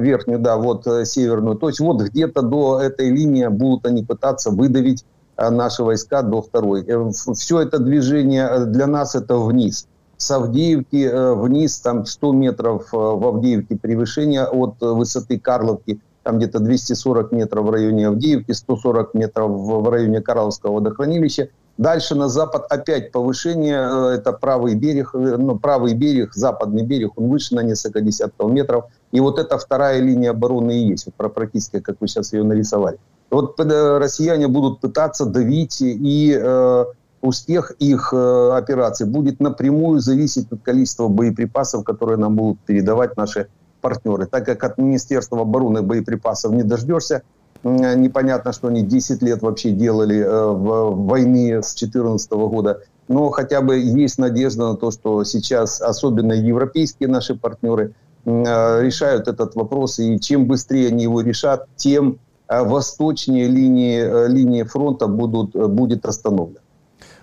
верхнюю, 0.00 0.40
да, 0.40 0.56
вот 0.56 0.84
северную. 1.04 1.54
То 1.58 1.68
есть 1.68 1.78
вот 1.78 2.02
где-то 2.02 2.42
до 2.42 2.80
этой 2.80 3.08
линии 3.08 3.46
будут 3.46 3.86
они 3.86 4.02
пытаться 4.02 4.50
выдавить 4.50 5.04
Э, 5.04 5.13
наши 5.36 5.82
войска 5.82 6.22
до 6.22 6.42
второй. 6.42 6.84
Э, 6.86 7.10
Все 7.34 7.60
это 7.60 7.78
движение 7.78 8.48
э, 8.50 8.64
для 8.66 8.86
нас 8.86 9.14
это 9.14 9.36
вниз. 9.36 9.86
С 10.16 10.30
Авдеевки 10.30 11.10
вниз, 11.34 11.80
там 11.80 12.06
100 12.06 12.32
метров 12.32 12.88
в 12.92 13.26
Авдеевке 13.26 13.76
превышение 13.76 14.46
от 14.46 14.80
высоты 14.80 15.40
Карловки, 15.40 16.00
там 16.22 16.38
где-то 16.38 16.60
240 16.60 17.32
метров 17.32 17.66
в 17.66 17.70
районе 17.70 18.08
Авдеевки, 18.08 18.52
140 18.52 19.14
метров 19.14 19.50
в 19.50 19.88
районе 19.88 20.20
Карловского 20.20 20.74
водохранилища. 20.74 21.48
Дальше 21.76 22.14
на 22.14 22.28
запад 22.28 22.66
опять 22.70 23.10
повышение, 23.10 24.14
это 24.14 24.32
правый 24.32 24.76
берег, 24.76 25.10
ну, 25.12 25.58
правый 25.58 25.94
берег, 25.94 26.32
западный 26.32 26.84
берег, 26.84 27.12
он 27.16 27.28
выше 27.28 27.56
на 27.56 27.64
несколько 27.64 28.00
десятков 28.00 28.50
метров. 28.50 28.84
И 29.10 29.18
вот 29.18 29.40
эта 29.40 29.58
вторая 29.58 30.00
линия 30.00 30.30
обороны 30.30 30.78
и 30.78 30.88
есть, 30.90 31.08
практически, 31.16 31.80
как 31.80 31.96
вы 32.00 32.06
сейчас 32.06 32.32
ее 32.32 32.44
нарисовали. 32.44 32.98
Вот 33.30 33.58
россияне 33.58 34.48
будут 34.48 34.80
пытаться 34.80 35.24
давить, 35.24 35.80
и 35.80 36.38
э, 36.40 36.84
успех 37.24 37.72
их 37.78 38.12
э, 38.12 38.50
операций 38.52 39.06
будет 39.06 39.40
напрямую 39.40 40.00
зависеть 40.00 40.52
от 40.52 40.62
количества 40.62 41.08
боеприпасов, 41.08 41.84
которые 41.84 42.18
нам 42.18 42.36
будут 42.36 42.60
передавать 42.60 43.16
наши 43.16 43.48
партнеры. 43.80 44.26
Так 44.26 44.44
как 44.46 44.62
от 44.62 44.78
Министерства 44.78 45.40
обороны 45.40 45.82
боеприпасов 45.82 46.52
не 46.52 46.62
дождешься, 46.62 47.22
э, 47.62 47.94
непонятно, 47.96 48.52
что 48.52 48.68
они 48.68 48.82
10 48.82 49.22
лет 49.22 49.42
вообще 49.42 49.70
делали 49.70 50.20
э, 50.20 50.46
в 50.46 51.06
войны 51.06 51.62
с 51.62 51.74
2014 51.74 52.30
года. 52.32 52.82
Но 53.08 53.30
хотя 53.30 53.60
бы 53.60 53.78
есть 53.78 54.18
надежда 54.18 54.70
на 54.70 54.76
то, 54.76 54.90
что 54.90 55.24
сейчас 55.24 55.80
особенно 55.80 56.32
европейские 56.32 57.08
наши 57.08 57.34
партнеры 57.34 57.94
э, 58.24 58.82
решают 58.82 59.28
этот 59.28 59.54
вопрос. 59.54 59.98
И 59.98 60.20
чем 60.20 60.46
быстрее 60.46 60.88
они 60.88 61.04
его 61.04 61.20
решат, 61.20 61.66
тем 61.76 62.18
восточні 62.62 63.48
лінії 63.48 64.28
лінії 64.28 64.64
фронту 64.64 65.08
будуть 65.08 65.56
буде 65.56 65.98
розстановлено. 66.02 66.58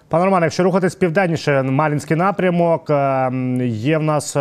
Пане 0.09 0.25
Романе, 0.25 0.45
якщо 0.45 0.63
рухатись 0.63 0.95
південніше, 0.95 1.63
Малінський 1.63 2.17
напрямок 2.17 2.89
є 3.63 3.97
в 3.97 4.03
нас 4.03 4.37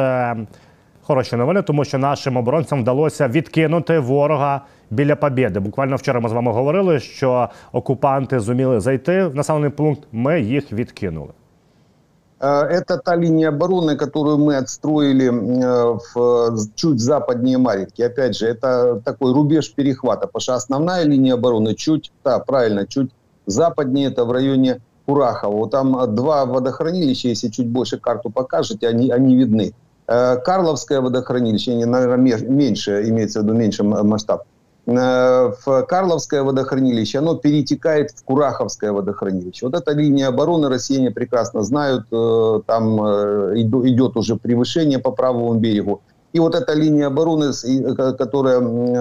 хороші 1.03 1.37
новини, 1.37 1.63
тому 1.63 1.85
що 1.85 1.99
нашим 1.99 2.37
оборонцям 2.37 2.81
вдалося 2.81 3.29
відкинути 3.29 3.99
ворога 3.99 4.61
біля 4.91 5.17
Побєди. 5.17 5.61
Буквально 5.61 5.97
вчора 5.97 6.21
ми 6.21 6.29
з 6.29 6.33
вами 6.33 6.53
говорили, 6.53 7.01
що 7.01 7.49
окупанти 7.73 8.41
зуміли 8.41 8.81
зайти 8.81 9.25
в 9.25 9.35
населений 9.35 9.71
пункт. 9.71 10.03
Ми 10.13 10.41
їх 10.41 10.73
відкинули. 10.73 11.31
Э, 12.41 12.63
это 12.63 12.99
та 12.99 13.17
линия 13.17 13.49
обороны, 13.49 13.97
которую 13.97 14.39
мы 14.39 14.57
отстроили 14.57 15.29
э, 15.29 15.99
в, 16.15 16.57
чуть 16.75 17.01
западнее 17.01 17.59
Маринки. 17.59 18.03
Опять 18.03 18.37
же, 18.37 18.47
это 18.47 19.01
такой 19.05 19.33
рубеж 19.33 19.75
перехвата, 19.75 20.27
потому 20.27 20.41
что 20.41 20.55
основная 20.55 21.05
линия 21.05 21.35
обороны 21.35 21.75
чуть, 21.75 22.11
да, 22.25 22.39
правильно, 22.39 22.87
чуть 22.87 23.11
западнее, 23.47 24.09
это 24.09 24.25
в 24.25 24.33
районе 24.33 24.81
Курахова. 25.07 25.69
Там 25.69 26.15
два 26.15 26.47
водохранилища, 26.47 27.29
если 27.29 27.49
чуть 27.49 27.69
больше 27.69 27.99
карту 27.99 28.31
покажете, 28.31 28.89
они, 28.89 29.11
они 29.11 29.37
видны. 29.37 29.75
Э, 30.07 30.37
Карловское 30.39 31.03
водохранилище, 31.03 31.85
наверное, 31.85 32.39
меньше, 32.39 33.07
имеется 33.09 33.41
в 33.41 33.45
виду 33.45 33.55
меньше 33.55 33.85
масштаб. 33.85 34.45
Э, 34.91 35.53
в 35.65 35.83
Карловское 35.83 36.43
водохранилище, 36.43 37.19
оно 37.19 37.37
перетекает 37.37 38.11
в 38.11 38.25
Кураховское 38.25 38.93
водохранилище. 38.93 39.67
Вот 39.67 39.75
эта 39.75 39.93
линия 39.93 40.29
обороны 40.29 40.69
россияне 40.69 41.11
прекрасно 41.11 41.63
знают, 41.63 42.07
э, 42.11 42.61
там 42.67 43.01
э, 43.05 43.61
идет 43.61 44.17
уже 44.17 44.37
превышение 44.37 44.99
по 44.99 45.13
правому 45.13 45.55
берегу. 45.55 46.01
И 46.33 46.41
вот 46.41 46.55
эта 46.55 46.75
линия 46.75 47.07
обороны, 47.09 47.53
которая 48.17 48.61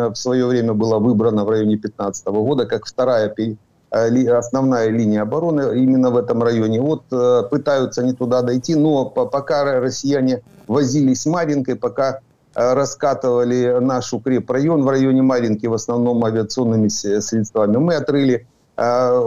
в 0.10 0.16
свое 0.16 0.46
время 0.48 0.74
была 0.74 0.98
выбрана 1.00 1.46
в 1.46 1.50
районе 1.50 1.76
2015 1.78 2.28
года, 2.28 2.66
как 2.66 2.86
вторая 2.86 3.34
основная 3.92 4.90
линия 4.90 5.22
обороны 5.22 5.80
именно 5.80 6.10
в 6.10 6.18
этом 6.18 6.42
районе. 6.42 6.82
Вот 6.82 7.04
пытаются 7.50 8.02
они 8.02 8.14
туда 8.14 8.42
дойти, 8.42 8.74
но 8.74 9.06
пока 9.06 9.80
россияне 9.80 10.42
возились 10.68 11.22
с 11.22 11.26
Маринкой, 11.28 11.76
пока 11.76 12.22
раскатывали 12.54 13.78
наш 13.80 14.14
укрепрайон 14.14 14.84
в 14.84 14.90
районе 14.90 15.22
Маринки, 15.22 15.68
в 15.68 15.74
основном 15.74 16.24
авиационными 16.26 16.88
средствами. 16.88 17.78
Мы 17.78 17.96
отрыли 17.96 18.48
э, 18.78 19.22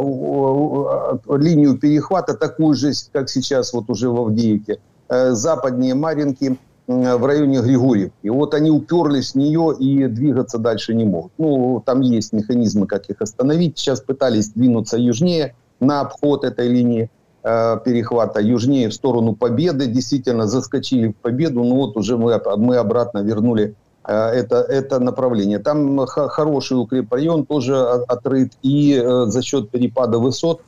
линию 1.36 1.78
перехвата, 1.78 2.34
такую 2.34 2.74
же, 2.74 2.92
как 3.12 3.28
сейчас 3.28 3.72
вот 3.72 3.88
уже 3.90 4.08
в 4.08 4.20
Авдеевке, 4.20 4.78
э, 5.08 5.30
западнее 5.32 5.94
Маринки, 5.94 6.58
в 6.88 7.24
районе 7.24 7.60
Григорьев. 7.60 8.10
И 8.22 8.30
вот 8.30 8.54
они 8.54 8.70
уперлись 8.70 9.32
в 9.32 9.34
нее 9.36 9.74
и 9.78 10.06
двигаться 10.08 10.58
дальше 10.58 10.94
не 10.94 11.04
могут. 11.04 11.32
Ну, 11.38 11.82
там 11.84 12.00
есть 12.00 12.32
механизмы, 12.32 12.86
как 12.86 13.08
их 13.08 13.20
остановить. 13.20 13.78
Сейчас 13.78 14.00
пытались 14.00 14.48
двинуться 14.48 14.98
южнее 14.98 15.54
на 15.80 16.00
обход 16.00 16.44
этой 16.44 16.68
линии. 16.68 17.10
Э, 17.42 17.78
перехвата 17.84 18.40
южнее 18.40 18.88
в 18.88 18.94
сторону 18.94 19.34
победы. 19.34 19.86
Действительно 19.86 20.46
заскочили 20.46 21.08
в 21.08 21.16
победу, 21.16 21.64
но 21.64 21.74
вот 21.76 21.96
уже 21.96 22.16
мы, 22.16 22.40
мы 22.56 22.76
обратно 22.76 23.18
вернули 23.18 23.74
э, 24.06 24.12
это, 24.12 24.56
это 24.56 24.98
направление. 24.98 25.58
Там 25.58 26.06
хороший 26.06 26.74
укрепрайон 26.74 27.46
тоже 27.46 27.76
отрыт. 27.76 28.52
И 28.62 28.94
э, 28.94 29.26
за 29.26 29.42
счет 29.42 29.70
перепада 29.70 30.18
высот 30.18 30.60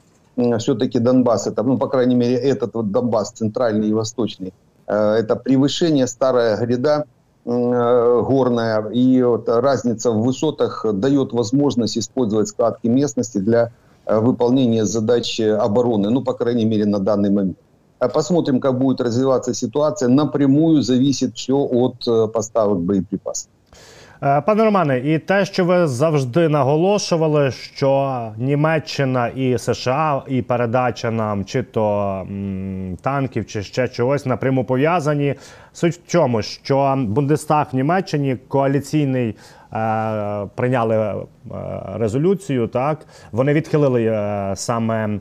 все-таки 0.58 0.98
Донбасс, 0.98 1.46
это, 1.46 1.62
ну, 1.62 1.78
по 1.78 1.86
крайней 1.86 2.16
мере, 2.16 2.34
этот 2.34 2.74
вот 2.74 2.90
Донбасс, 2.90 3.30
центральный 3.30 3.88
и 3.90 3.92
восточный, 3.92 4.52
это 4.84 5.36
превышение, 5.36 6.08
старая 6.08 6.56
гряда, 6.56 7.04
горная, 7.44 8.84
и 8.88 9.22
вот 9.22 9.48
разница 9.48 10.10
в 10.10 10.22
высотах 10.22 10.84
дает 10.92 11.32
возможность 11.32 11.96
использовать 11.96 12.48
складки 12.48 12.88
местности 12.88 13.38
для 13.38 13.70
выполнения 14.06 14.84
задач 14.84 15.40
обороны, 15.40 16.10
ну, 16.10 16.22
по 16.22 16.34
крайней 16.34 16.64
мере, 16.64 16.86
на 16.86 16.98
данный 16.98 17.30
момент. 17.30 17.56
А 17.98 18.08
посмотрим, 18.08 18.60
как 18.60 18.78
будет 18.78 19.00
развиваться 19.00 19.54
ситуация. 19.54 20.08
Напрямую 20.08 20.82
зависит 20.82 21.36
все 21.36 21.54
от 21.54 22.06
э, 22.06 22.28
поставок 22.28 22.78
боєприпасів. 22.78 23.48
Е, 24.22 24.40
пане 24.40 24.64
Романе, 24.64 24.98
і 24.98 25.18
те, 25.18 25.44
що 25.44 25.64
ви 25.64 25.86
завжди 25.86 26.48
наголошували, 26.48 27.50
що 27.50 28.20
Німеччина 28.36 29.28
і 29.28 29.58
США, 29.58 30.22
і 30.28 30.42
передача 30.42 31.10
нам 31.10 31.44
чи 31.44 31.62
то 31.62 32.26
танків, 33.02 33.46
чи 33.46 33.62
ще 33.62 33.88
чогось 33.88 34.26
напряму 34.26 34.64
пов'язані. 34.64 35.34
Суть 35.72 35.94
в 35.94 36.06
чому, 36.06 36.42
що 36.42 36.94
Бундестаг 36.98 37.66
в 37.72 37.76
Німеччині 37.76 38.36
коаліційний 38.48 39.36
е, 39.72 40.46
прийняли 40.54 40.96
е, 40.96 41.24
резолюцію. 41.94 42.66
Так 42.66 43.06
вони 43.32 43.52
відхилили 43.52 44.04
е, 44.04 44.52
саме. 44.56 45.18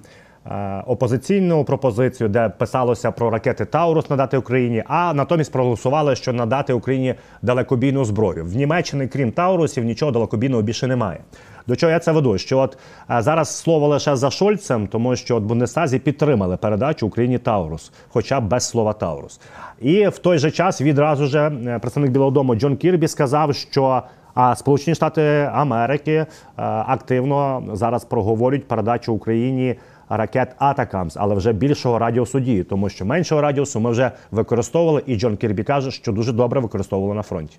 Е, 0.52 0.84
опозиційну 0.88 1.64
пропозицію, 1.64 2.30
де 2.30 2.50
писалося 2.50 3.12
про 3.12 3.30
ракети 3.30 3.66
Таурус 3.66 4.10
надати 4.10 4.38
Україні, 4.38 4.84
а 4.88 5.14
натомість 5.14 5.52
проголосували, 5.52 6.16
що 6.16 6.34
надати 6.34 6.74
Україні 6.74 7.16
далекобійну 7.42 8.06
зброю. 8.06 8.46
В 8.46 8.56
Німеччині, 8.56 9.08
крім 9.08 9.32
Таурусів, 9.32 9.84
нічого 9.84 10.12
далекобійного 10.12 10.62
більше 10.62 10.88
немає. 10.88 11.20
До 11.68 11.76
чого 11.76 11.92
я 11.92 12.00
це 12.00 12.12
веду? 12.12 12.38
Що 12.38 12.60
от 12.60 12.78
е, 13.12 13.22
зараз 13.22 13.58
слово 13.58 13.88
лише 13.88 14.16
за 14.16 14.32
Шольцем, 14.32 14.88
тому 14.88 15.16
що 15.16 15.36
от 15.36 15.44
Бундестазі 15.44 16.00
підтримали 16.00 16.58
передачу 16.58 17.08
Україні 17.08 17.38
Taurus, 17.38 17.92
хоча 18.10 18.40
б 18.40 18.48
без 18.48 18.70
слова 18.70 18.94
Taurus. 18.94 19.40
І 19.82 20.08
в 20.08 20.18
той 20.18 20.38
же 20.38 20.52
час 20.52 20.82
відразу 20.82 21.26
же 21.26 21.52
е, 21.68 21.80
представник 21.80 22.12
Білого 22.12 22.32
Дому 22.32 22.56
Джон 22.56 22.78
Кірбі 22.78 23.08
сказав, 23.08 23.56
що 23.56 24.04
а 24.36 24.56
Сполучені 24.56 24.96
Штати 24.96 25.50
Америки 25.54 26.26
активно 26.86 27.64
зараз 27.74 28.06
проговорюють 28.06 28.68
передачу 28.68 29.14
Україні 29.14 29.76
ракет 30.09 30.49
Атакамс, 30.59 31.17
але 31.17 31.35
вже 31.35 31.53
більшого 31.53 31.99
радіусу 31.99 32.41
дії, 32.41 32.65
тому 32.65 32.89
що 32.89 33.05
меншого 33.05 33.41
радіусу 33.41 33.81
ми 33.81 33.91
вже 33.91 34.11
використовували, 34.31 35.03
і 35.07 35.17
Джон 35.17 35.37
Кірбі 35.37 35.65
каже, 35.65 35.91
що 35.91 36.13
дуже 36.13 36.33
добре 36.33 36.61
використовували 36.61 37.15
на 37.15 37.23
фронті. 37.23 37.59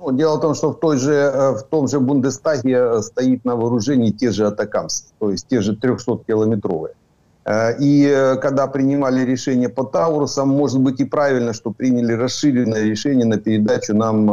Ну, 0.00 0.12
дело 0.12 0.36
в 0.36 0.40
том, 0.40 0.54
что 0.54 0.70
в, 0.70 0.80
той 0.80 0.96
же, 0.96 1.12
э, 1.12 1.52
в 1.52 1.62
том 1.62 1.88
же 1.88 1.98
Бундестаге 1.98 2.76
э, 2.76 3.02
стоит 3.02 3.44
на 3.44 3.56
вооружении 3.56 4.12
те 4.12 4.30
же 4.30 4.46
Атакамс, 4.46 5.12
то 5.18 5.30
есть 5.30 5.48
те 5.48 5.60
же 5.60 5.72
300-километровые. 5.72 6.94
Э, 7.44 7.74
и 7.80 8.36
когда 8.40 8.68
принимали 8.68 9.24
решение 9.24 9.68
по 9.68 9.82
Таурусам, 9.82 10.48
может 10.48 10.80
быть 10.80 11.00
и 11.00 11.04
правильно, 11.04 11.52
что 11.52 11.72
приняли 11.72 12.12
расширенное 12.12 12.84
решение 12.84 13.26
на 13.26 13.38
передачу 13.38 13.92
нам 13.94 14.30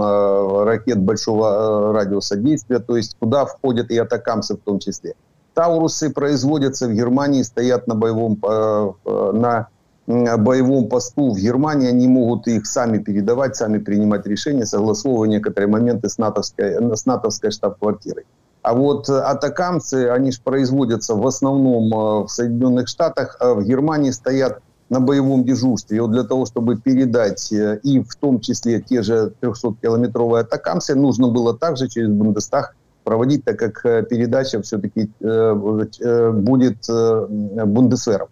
ракет 0.64 1.00
большого 1.00 1.94
радиуса 1.94 2.36
действия, 2.36 2.80
то 2.80 2.96
есть 2.96 3.18
куда 3.20 3.46
входят 3.46 3.90
и 3.90 3.98
Атакамсы 3.98 4.54
в 4.54 4.60
том 4.60 4.78
числе. 4.80 5.16
Таурусы 5.61 6.09
производятся 6.09 6.89
в 6.89 6.95
Германии, 6.95 7.43
стоят 7.43 7.87
на 7.87 7.95
боевом, 7.95 8.39
э, 8.43 8.93
э, 9.05 9.31
на 9.35 9.69
боевом 10.07 10.89
посту 10.89 11.35
в 11.35 11.39
Германии, 11.39 11.87
они 11.87 12.09
могут 12.09 12.49
их 12.49 12.65
сами 12.65 12.97
передавать, 12.97 13.57
сами 13.57 13.77
принимать 13.77 14.27
решения, 14.27 14.65
согласовывая 14.65 15.29
некоторые 15.29 15.69
моменты 15.69 16.09
с 16.09 16.17
натовской, 16.17 16.97
с 16.97 17.05
натовской 17.05 17.51
штаб-квартирой. 17.51 18.25
А 18.63 18.73
вот 18.73 19.11
атакамцы, 19.11 20.09
они 20.09 20.33
же 20.33 20.41
производятся 20.43 21.15
в 21.15 21.27
основном 21.27 21.93
э, 21.93 22.25
в 22.25 22.29
Соединенных 22.29 22.89
Штатах, 22.89 23.37
а 23.39 23.53
в 23.53 23.63
Германии 23.63 24.13
стоят 24.13 24.63
на 24.89 25.01
боевом 25.01 25.45
дежурстве. 25.45 25.99
И 25.99 26.01
вот 26.01 26.13
для 26.13 26.25
того, 26.25 26.47
чтобы 26.47 26.77
передать 26.77 27.53
и 27.53 28.01
в 28.01 28.17
том 28.19 28.41
числе 28.41 28.81
те 28.81 29.03
же 29.03 29.35
300-километровые 29.43 30.41
атакамсы, 30.41 30.95
нужно 30.95 31.29
было 31.29 31.55
также 31.55 31.87
через 31.87 32.09
Бундестаг 32.09 32.77
проводить, 33.05 33.45
так 33.45 33.59
как 33.59 33.85
э, 33.85 34.03
передача 34.03 34.61
все-таки 34.63 35.11
э, 35.21 35.85
э, 36.01 36.31
будет 36.33 36.87
бундесвером 36.89 38.29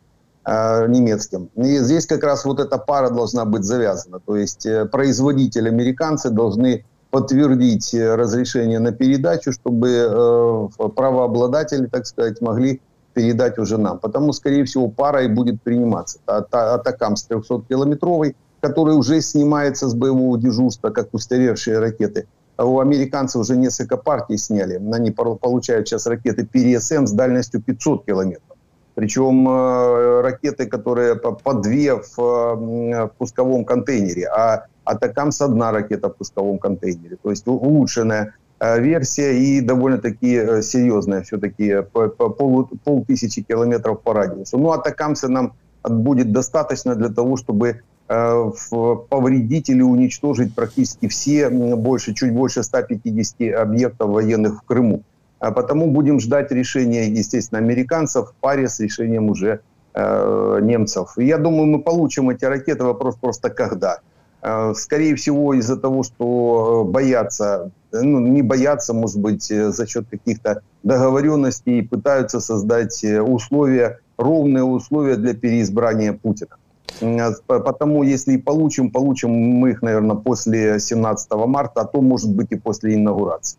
немецким. 0.46 1.50
И 1.56 1.76
здесь 1.78 2.06
как 2.06 2.24
раз 2.24 2.46
вот 2.46 2.58
эта 2.58 2.78
пара 2.78 3.10
должна 3.10 3.44
быть 3.44 3.64
завязана. 3.64 4.18
То 4.18 4.34
есть 4.34 4.66
производитель 4.90 5.68
американцы 5.68 6.30
должны 6.30 6.86
подтвердить 7.10 7.92
разрешение 7.92 8.78
на 8.78 8.92
передачу, 8.92 9.52
чтобы 9.52 10.70
правообладатели, 10.96 11.86
так 11.86 12.06
сказать, 12.06 12.40
могли 12.40 12.80
передать 13.12 13.58
уже 13.58 13.76
нам. 13.76 13.98
Потому, 13.98 14.32
скорее 14.32 14.64
всего, 14.64 14.88
пара 14.88 15.22
и 15.22 15.28
будет 15.28 15.60
приниматься. 15.60 16.18
Атакам 16.24 17.16
с 17.16 17.28
300-километровой, 17.28 18.34
который 18.62 18.94
уже 18.94 19.20
снимается 19.20 19.86
с 19.86 19.92
боевого 19.92 20.38
дежурства, 20.38 20.88
как 20.88 21.12
устаревшие 21.12 21.78
ракеты– 21.78 22.26
у 22.64 22.80
американцев 22.80 23.40
уже 23.40 23.56
несколько 23.56 23.96
партий 23.96 24.36
сняли. 24.36 24.80
Они 24.92 25.10
получают 25.10 25.88
сейчас 25.88 26.06
ракеты 26.06 26.44
ПРСМ 26.44 27.06
с 27.06 27.12
дальностью 27.12 27.62
500 27.62 28.04
километров. 28.04 28.56
Причем 28.94 29.48
э, 29.48 30.20
ракеты, 30.22 30.66
которые 30.66 31.14
по, 31.14 31.32
по 31.32 31.54
две 31.54 31.94
в, 31.94 32.16
в 32.16 33.12
пусковом 33.16 33.64
контейнере, 33.64 34.26
а 34.26 34.66
Атакамс 34.84 35.40
одна 35.40 35.70
ракета 35.70 36.08
в 36.08 36.16
пусковом 36.16 36.58
контейнере. 36.58 37.16
То 37.22 37.30
есть 37.30 37.46
улучшенная 37.46 38.34
э, 38.58 38.80
версия 38.80 39.38
и 39.38 39.60
довольно-таки 39.60 40.34
э, 40.34 40.62
серьезная, 40.62 41.22
все-таки 41.22 41.82
по, 41.92 42.08
по 42.08 42.28
пол, 42.28 42.68
полтысячи 42.82 43.42
километров 43.42 44.00
по 44.02 44.14
радиусу. 44.14 44.58
Ну, 44.58 44.72
Атакамса 44.72 45.28
нам 45.28 45.52
будет 45.84 46.32
достаточно 46.32 46.96
для 46.96 47.08
того, 47.08 47.36
чтобы 47.36 47.82
Э, 47.97 47.97
повредить 48.08 49.68
или 49.68 49.82
уничтожить 49.82 50.54
практически 50.54 51.08
все, 51.08 51.50
больше, 51.50 52.14
чуть 52.14 52.32
больше 52.32 52.62
150 52.62 53.54
объектов 53.54 54.10
военных 54.10 54.62
в 54.62 54.62
Крыму. 54.62 55.02
А 55.40 55.52
потому 55.52 55.90
будем 55.90 56.18
ждать 56.18 56.50
решения, 56.50 57.08
естественно, 57.08 57.60
американцев 57.60 58.30
в 58.30 58.34
паре 58.40 58.68
с 58.68 58.80
решением 58.80 59.28
уже 59.28 59.60
э, 59.94 60.58
немцев. 60.62 61.12
Я 61.16 61.38
думаю, 61.38 61.66
мы 61.66 61.80
получим 61.80 62.30
эти 62.30 62.44
ракеты. 62.44 62.84
Вопрос 62.84 63.16
просто 63.20 63.50
когда. 63.50 64.00
Э, 64.42 64.72
скорее 64.74 65.14
всего, 65.14 65.54
из-за 65.54 65.76
того, 65.76 66.02
что 66.02 66.84
боятся, 66.88 67.70
ну, 67.92 68.18
не 68.18 68.42
боятся, 68.42 68.94
может 68.94 69.20
быть, 69.20 69.44
за 69.44 69.86
счет 69.86 70.06
каких-то 70.10 70.62
договоренностей, 70.82 71.82
пытаются 71.82 72.40
создать 72.40 73.04
условия, 73.04 74.00
ровные 74.16 74.64
условия 74.64 75.16
для 75.16 75.34
переизбрания 75.34 76.14
Путина. 76.14 76.56
Потому, 77.46 78.04
если 78.04 78.34
и 78.34 78.38
получим, 78.38 78.90
получим 78.90 79.30
мы 79.30 79.70
их, 79.70 79.82
наверное, 79.82 80.16
после 80.16 80.80
17 80.80 81.46
марта, 81.46 81.80
а 81.80 81.84
то, 81.84 82.02
может 82.02 82.30
быть, 82.30 82.52
и 82.52 82.56
после 82.56 82.92
інаугурації. 82.92 83.58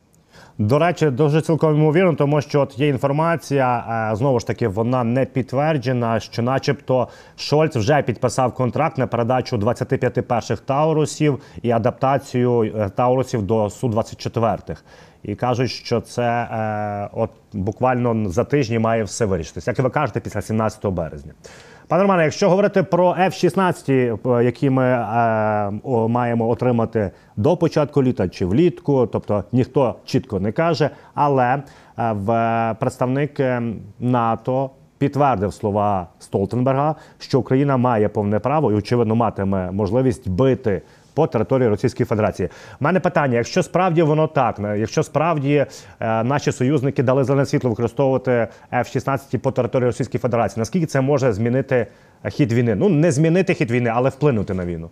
До 0.60 0.80
речі, 0.80 1.10
дуже 1.10 1.42
цілком 1.42 1.76
ймовірно, 1.76 2.14
тому 2.14 2.42
що 2.42 2.62
от 2.62 2.80
є 2.80 2.88
інформація, 2.88 4.12
знову 4.18 4.40
ж 4.40 4.48
таки, 4.48 4.68
вона 4.68 5.04
не 5.04 5.26
підтверджена, 5.26 6.20
що, 6.20 6.42
начебто, 6.42 7.08
Шольц 7.38 7.76
вже 7.76 8.02
підписав 8.02 8.54
контракт 8.54 8.98
на 8.98 9.08
передачу 9.08 9.58
25 9.58 10.28
перших 10.28 10.60
таурусів 10.60 11.40
і 11.62 11.72
адаптацію 11.72 12.62
е, 12.64 12.90
таурусів 12.90 13.42
до 13.42 13.70
су 13.70 13.88
24 13.88 14.58
І 15.24 15.36
кажуть, 15.36 15.72
що 15.72 16.02
це 16.02 16.24
е, 16.24 17.10
от 17.14 17.30
буквально 17.54 18.30
за 18.30 18.44
тижні 18.44 18.80
має 18.80 19.04
все 19.04 19.26
вирішитися. 19.26 19.72
Як 19.72 19.80
і 19.80 19.82
ви 19.82 19.90
кажете, 19.90 20.20
після 20.20 20.42
17 20.42 20.86
березня. 20.86 21.34
Пане 21.90 22.02
Романе, 22.02 22.24
якщо 22.24 22.50
говорити 22.50 22.84
про 22.84 23.12
F-16, 23.14 24.42
які 24.42 24.70
ми 24.70 24.84
е, 24.86 26.08
маємо 26.08 26.50
отримати 26.50 27.12
до 27.38 27.58
початку 27.58 28.04
літа 28.04 28.30
чи 28.30 28.46
влітку, 28.46 29.08
тобто 29.12 29.44
ніхто 29.52 29.96
чітко 30.06 30.40
не 30.40 30.52
каже, 30.52 30.90
але 31.14 31.46
е, 31.46 31.62
в 32.12 32.76
представник 32.80 33.40
е, 33.40 33.62
НАТО 34.00 34.70
підтвердив 34.98 35.54
слова 35.54 36.08
Столтенберга, 36.20 36.96
що 37.20 37.40
Україна 37.40 37.78
має 37.78 38.10
повне 38.10 38.40
право 38.40 38.72
і 38.72 38.76
очевидно 38.76 39.16
матиме 39.16 39.72
можливість 39.72 40.30
бити 40.30 40.82
по 41.19 41.27
території 41.27 41.69
Російської 41.69 42.07
Федерації. 42.07 42.49
У 42.81 42.85
мене 42.85 43.01
питання: 43.01 43.37
якщо 43.37 43.63
справді 43.63 44.03
воно 44.03 44.27
так, 44.27 44.59
якщо 44.59 45.03
справді 45.03 45.67
е, 46.01 46.25
наші 46.25 46.53
союзники 46.53 47.03
дали 47.03 47.25
зелене 47.25 47.47
світло 47.47 47.71
використовувати 47.71 48.49
F-16 48.73 49.39
по 49.39 49.53
території 49.53 49.87
Російської 49.87 50.21
Федерації, 50.21 50.61
наскільки 50.61 50.87
це 50.87 51.01
може 51.01 51.33
змінити 51.33 51.87
хід 52.29 52.53
війни? 52.53 52.75
Ну 52.75 52.89
не 52.89 53.13
змінити 53.13 53.55
хід 53.55 53.71
війни, 53.71 53.93
але 53.95 54.11
вплинути 54.11 54.55
на 54.55 54.65
війну. 54.65 54.91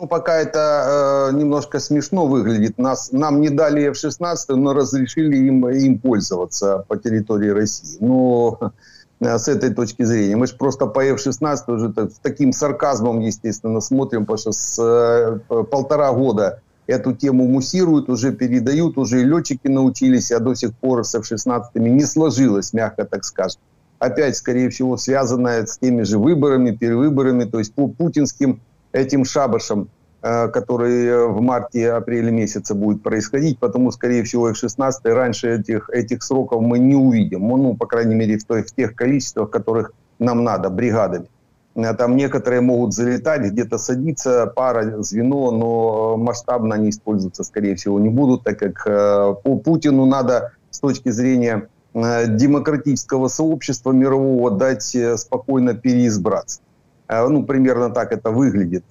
Ну, 0.00 0.08
пока 0.08 0.40
это 0.40 1.28
э, 1.28 1.36
немножко 1.36 1.78
смешно 1.78 2.26
выглядит. 2.26 2.78
Нас, 2.78 3.12
нам 3.12 3.40
не 3.40 3.50
дали 3.50 3.90
F-16, 3.90 4.56
но 4.56 4.74
разрешили 4.74 5.36
им, 5.36 5.68
им 5.68 5.98
пользоваться 5.98 6.84
по 6.88 6.96
территории 6.96 7.50
России. 7.50 7.98
Но 8.00 8.72
с 9.19 9.47
этой 9.47 9.73
точки 9.73 10.03
зрения. 10.03 10.35
Мы 10.35 10.47
же 10.47 10.55
просто 10.55 10.85
по 10.85 11.03
F-16 11.03 11.57
уже 11.67 11.93
с 12.09 12.19
таким 12.21 12.53
сарказмом, 12.53 13.19
естественно, 13.19 13.81
смотрим, 13.81 14.21
потому 14.21 14.37
что 14.37 14.51
с 14.51 14.79
э, 14.81 15.63
полтора 15.63 16.11
года 16.13 16.61
эту 16.87 17.13
тему 17.13 17.47
муссируют, 17.47 18.09
уже 18.09 18.31
передают, 18.31 18.97
уже 18.97 19.21
и 19.21 19.25
летчики 19.25 19.67
научились, 19.67 20.31
а 20.31 20.39
до 20.39 20.55
сих 20.55 20.73
пор 20.75 21.03
с 21.05 21.15
F-16 21.15 21.61
не 21.75 22.05
сложилось, 22.05 22.73
мягко 22.73 23.05
так 23.05 23.25
скажем. 23.25 23.61
Опять, 23.99 24.37
скорее 24.37 24.69
всего, 24.69 24.95
связанное 24.95 25.65
с 25.65 25.77
теми 25.77 26.03
же 26.03 26.17
выборами, 26.17 26.71
перевыборами, 26.71 27.43
то 27.43 27.59
есть 27.59 27.73
по 27.73 27.89
путинским 27.89 28.61
этим 28.93 29.25
шабашам, 29.25 29.83
э, 29.83 29.98
который 30.21 31.27
в 31.27 31.39
марте-апреле 31.39 32.31
месяце 32.31 32.75
будет 32.75 33.01
происходить, 33.01 33.57
потому, 33.57 33.91
скорее 33.91 34.23
всего, 34.23 34.49
F-16 34.49 34.91
раньше 35.05 35.55
этих, 35.55 35.89
этих 35.89 36.23
сроков 36.23 36.61
мы 36.61 36.77
не 36.77 36.95
увидим, 36.95 37.47
ну, 37.47 37.75
по 37.77 37.85
крайней 37.85 38.15
мере, 38.15 38.37
в, 38.37 38.43
той, 38.43 38.63
в 38.63 38.73
тех 38.73 38.95
количествах, 38.95 39.49
которых 39.49 39.93
нам 40.19 40.43
надо, 40.43 40.69
бригадами. 40.69 41.27
Э, 41.75 41.93
там 41.93 42.15
некоторые 42.15 42.61
могут 42.61 42.93
залетать, 42.93 43.51
где-то 43.51 43.77
садиться, 43.77 44.51
пара, 44.55 45.01
звено, 45.01 45.51
но 45.51 46.17
масштабно 46.17 46.75
они 46.75 46.89
использоваться, 46.89 47.43
скорее 47.43 47.75
всего, 47.75 47.99
не 47.99 48.09
будут, 48.09 48.43
так 48.43 48.59
как 48.59 48.85
э, 48.85 49.35
по 49.43 49.57
Путину 49.57 50.05
надо 50.05 50.51
с 50.69 50.79
точки 50.79 51.09
зрения 51.09 51.69
э, 51.93 52.27
демократического 52.27 53.27
сообщества 53.27 53.91
мирового 53.91 54.51
дать 54.51 54.95
спокойно 55.15 55.73
переизбраться. 55.73 56.61
Ну, 57.09 57.43
примерно 57.43 57.89
так 57.89 58.11
это 58.11 58.29
выглядит. 58.29 58.85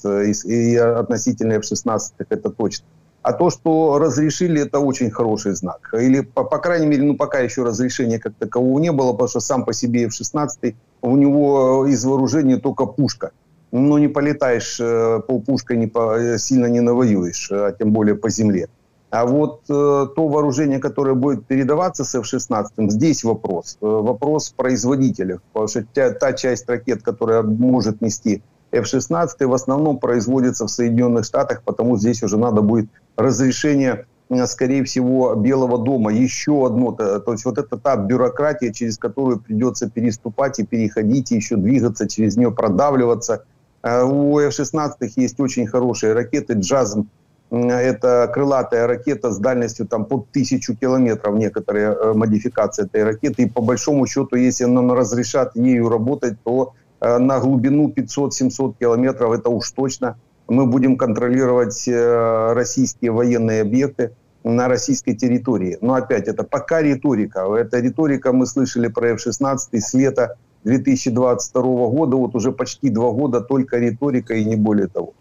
И 0.45 0.77
относительно 0.77 1.53
F-16 1.55 2.01
это 2.29 2.51
точно. 2.51 2.87
А 3.23 3.33
то, 3.33 3.51
что 3.51 3.99
разрешили, 3.99 4.63
это 4.63 4.79
очень 4.79 5.11
хороший 5.11 5.53
знак. 5.55 5.91
Или, 5.93 6.21
по, 6.21 6.45
по 6.45 6.59
крайней 6.59 6.87
мере, 6.87 7.03
ну, 7.03 7.17
пока 7.17 7.41
еще 7.41 7.63
разрешения 7.63 8.19
как 8.19 8.35
такового 8.39 8.79
не 8.79 8.93
было, 8.93 9.13
потому 9.13 9.29
что 9.29 9.41
сам 9.41 9.65
по 9.65 9.73
себе 9.73 10.07
F-16, 10.07 10.75
у 11.03 11.17
него 11.17 11.87
из 11.87 12.05
вооружения 12.05 12.57
только 12.57 12.87
пушка. 12.87 13.33
Но 13.71 13.99
не 13.99 14.09
полетаешь 14.09 14.81
э, 14.81 15.21
по 15.27 15.41
пушкой, 15.41 15.77
не 15.77 15.87
по, 15.87 16.17
э, 16.19 16.39
сильно 16.39 16.67
не 16.67 16.81
навоюешь, 16.81 17.51
а 17.53 17.73
тем 17.73 17.93
более 17.93 18.15
по 18.15 18.31
земле. 18.31 18.69
А 19.11 19.25
вот 19.25 19.63
э, 19.71 20.07
то 20.15 20.29
вооружение, 20.29 20.79
которое 20.79 21.15
будет 21.15 21.47
передаваться 21.47 22.05
с 22.05 22.15
F-16, 22.15 22.91
здесь 22.91 23.25
вопрос. 23.25 23.79
Э, 23.81 23.87
вопрос 23.87 24.51
в 24.51 24.55
производителях. 24.55 25.41
Потому 25.53 25.69
что 25.69 25.85
та, 25.95 26.11
та 26.11 26.35
часть 26.35 26.69
ракет, 26.69 27.03
которая 27.03 27.43
может 27.43 28.03
нести 28.03 28.43
F-16, 28.71 29.47
в 29.47 29.53
основном 29.55 29.99
производится 29.99 30.67
в 30.67 30.69
Соединенных 30.69 31.25
Штатах, 31.25 31.63
потому 31.65 31.97
здесь 31.97 32.23
уже 32.23 32.37
надо 32.37 32.61
будет 32.61 32.91
разрешение, 33.17 34.05
э, 34.29 34.47
скорее 34.47 34.85
всего, 34.85 35.35
Белого 35.35 35.79
дома. 35.79 36.13
Еще 36.13 36.67
одно, 36.67 36.93
то 36.93 37.33
есть 37.33 37.47
вот 37.47 37.57
это 37.57 37.79
та 37.79 37.97
бюрократия, 37.97 38.75
через 38.75 38.99
которую 38.99 39.41
придется 39.41 39.89
переступать 39.89 40.59
и 40.59 40.67
переходить, 40.67 41.33
и 41.33 41.37
еще 41.37 41.57
двигаться, 41.57 42.07
через 42.07 42.37
нее 42.37 42.51
продавливаться. 42.51 43.45
Э, 43.83 44.03
у 44.05 44.39
F-16 44.39 44.93
есть 45.17 45.41
очень 45.41 45.67
хорошие 45.67 46.13
ракеты 46.13 46.55
«Джазм», 46.55 47.09
это 47.51 48.31
крылатая 48.33 48.87
ракета 48.87 49.31
с 49.31 49.39
дальностью 49.39 49.87
там 49.87 50.05
под 50.05 50.31
тысячу 50.31 50.77
километров, 50.77 51.35
некоторые 51.35 51.93
э, 51.93 52.13
модификации 52.13 52.85
этой 52.85 53.05
ракеты. 53.05 53.43
И 53.43 53.49
по 53.49 53.63
большому 53.63 54.07
счету, 54.07 54.37
если 54.37 54.65
нам 54.65 54.93
разрешат 54.93 55.57
ею 55.57 55.89
работать, 55.89 56.37
то 56.45 56.75
на 57.01 57.39
глубину 57.39 57.93
500-700 57.97 58.75
километров 58.81 59.33
это 59.33 59.51
уж 59.51 59.71
точно 59.71 60.17
мы 60.49 60.67
будем 60.67 60.97
контролировать 60.97 61.87
э, 61.87 62.53
российские 62.55 63.13
военные 63.13 63.61
объекты 63.61 64.13
на 64.45 64.69
российской 64.69 65.15
территории. 65.15 65.77
Но 65.81 65.95
опять, 65.95 66.27
это 66.27 66.43
пока 66.43 66.81
риторика. 66.81 67.41
Это 67.55 67.81
риторика 67.81 68.33
мы 68.33 68.47
слышали 68.47 68.89
про 68.89 69.11
F-16 69.11 69.59
с 69.73 69.95
лета 69.95 70.37
2022 70.65 71.63
года. 71.63 72.17
Вот 72.17 72.35
уже 72.35 72.53
почти 72.53 72.89
два 72.89 73.11
года 73.11 73.41
только 73.41 73.79
риторика 73.79 74.35
и 74.35 74.45
не 74.45 74.57
более 74.57 74.89
того. 74.89 75.13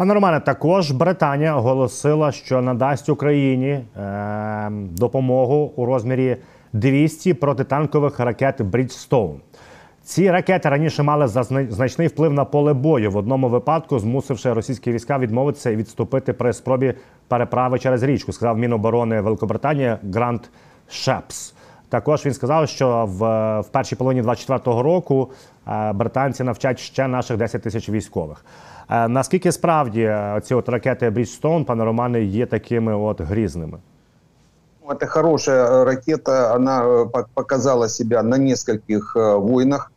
Пане 0.00 0.14
Романе, 0.14 0.40
також 0.40 0.90
Британія 0.90 1.56
оголосила, 1.56 2.32
що 2.32 2.62
надасть 2.62 3.08
Україні 3.08 3.68
е, 3.68 3.84
допомогу 4.72 5.72
у 5.76 5.84
розмірі 5.84 6.36
200 6.72 7.34
протитанкових 7.34 8.20
ракет 8.20 8.60
Bridgestone. 8.60 9.34
Ці 10.02 10.30
ракети 10.30 10.68
раніше 10.68 11.02
мали 11.02 11.28
значний 11.68 12.08
вплив 12.08 12.32
на 12.32 12.44
поле 12.44 12.72
бою 12.72 13.10
в 13.10 13.16
одному 13.16 13.48
випадку, 13.48 13.98
змусивши 13.98 14.52
російські 14.52 14.92
війська 14.92 15.18
відмовитися 15.18 15.70
і 15.70 15.76
відступити 15.76 16.32
при 16.32 16.52
спробі 16.52 16.94
переправи 17.28 17.78
через 17.78 18.02
річку. 18.02 18.32
Сказав 18.32 18.58
Міноборони 18.58 19.20
Великобританії 19.20 19.96
Грант 20.12 20.50
Шепс. 20.88 21.54
Також 21.90 22.26
він 22.26 22.34
сказав, 22.34 22.68
що 22.68 23.06
в, 23.08 23.20
в 23.60 23.68
першій 23.68 23.96
половині 23.96 24.22
24-го 24.22 24.82
року 24.82 25.30
е, 25.68 25.92
британці 25.92 26.44
навчать 26.44 26.78
ще 26.78 27.08
наших 27.08 27.36
10 27.36 27.62
тисяч 27.62 27.88
військових. 27.88 28.44
Е, 28.90 29.08
наскільки 29.08 29.52
справді 29.52 30.02
е, 30.02 30.40
ці 30.44 30.54
от 30.54 30.68
ракети 30.68 31.10
Брідстоун, 31.10 31.64
пане 31.64 31.84
Романе, 31.84 32.22
є 32.22 32.46
такими 32.46 32.96
от 32.96 33.20
грізними? 33.20 33.78
Это 34.88 35.06
хорошая 35.06 35.84
ракета, 35.84 36.54
она 36.54 37.06
показала 37.34 37.88
себя 37.88 38.22
на 38.22 38.38
нескольких 38.38 39.16
войнах. 39.16 39.92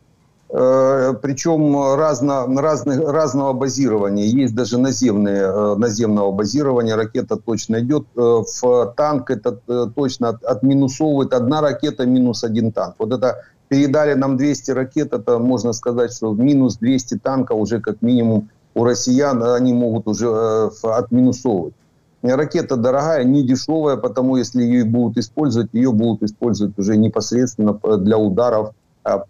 Э, 0.50 1.14
причем 1.20 1.96
разно, 1.96 2.46
разных, 2.60 3.00
разного 3.00 3.52
базирования. 3.52 4.26
Есть 4.26 4.54
даже 4.54 4.78
наземные, 4.78 5.42
э, 5.42 5.74
наземного 5.76 6.30
базирования. 6.32 6.96
Ракета 6.96 7.36
точно 7.36 7.80
идет. 7.80 8.06
Э, 8.16 8.42
в 8.44 8.94
танк 8.96 9.30
это 9.30 9.52
точно 9.94 10.28
отминусовывает 10.28 11.32
одна 11.32 11.60
ракета 11.60 12.06
минус 12.06 12.44
один 12.44 12.72
танк. 12.72 12.96
Вот 12.98 13.12
это 13.12 13.42
передали 13.68 14.14
нам 14.14 14.36
200 14.36 14.70
ракет, 14.72 15.12
это 15.12 15.38
можно 15.38 15.72
сказать, 15.72 16.12
что 16.12 16.32
минус 16.34 16.76
200 16.76 17.18
танков 17.18 17.58
уже 17.58 17.80
как 17.80 18.02
минимум 18.02 18.50
у 18.74 18.84
россиян 18.84 19.42
они 19.42 19.72
могут 19.72 20.06
уже 20.06 20.70
отминусовывать. 20.82 21.74
Ракета 22.22 22.76
дорогая, 22.76 23.24
не 23.24 23.42
дешевая, 23.42 23.96
потому 23.96 24.36
если 24.36 24.62
ее 24.62 24.84
будут 24.84 25.18
использовать, 25.18 25.70
ее 25.72 25.92
будут 25.92 26.22
использовать 26.22 26.78
уже 26.78 26.96
непосредственно 26.96 27.78
для 27.98 28.18
ударов 28.18 28.72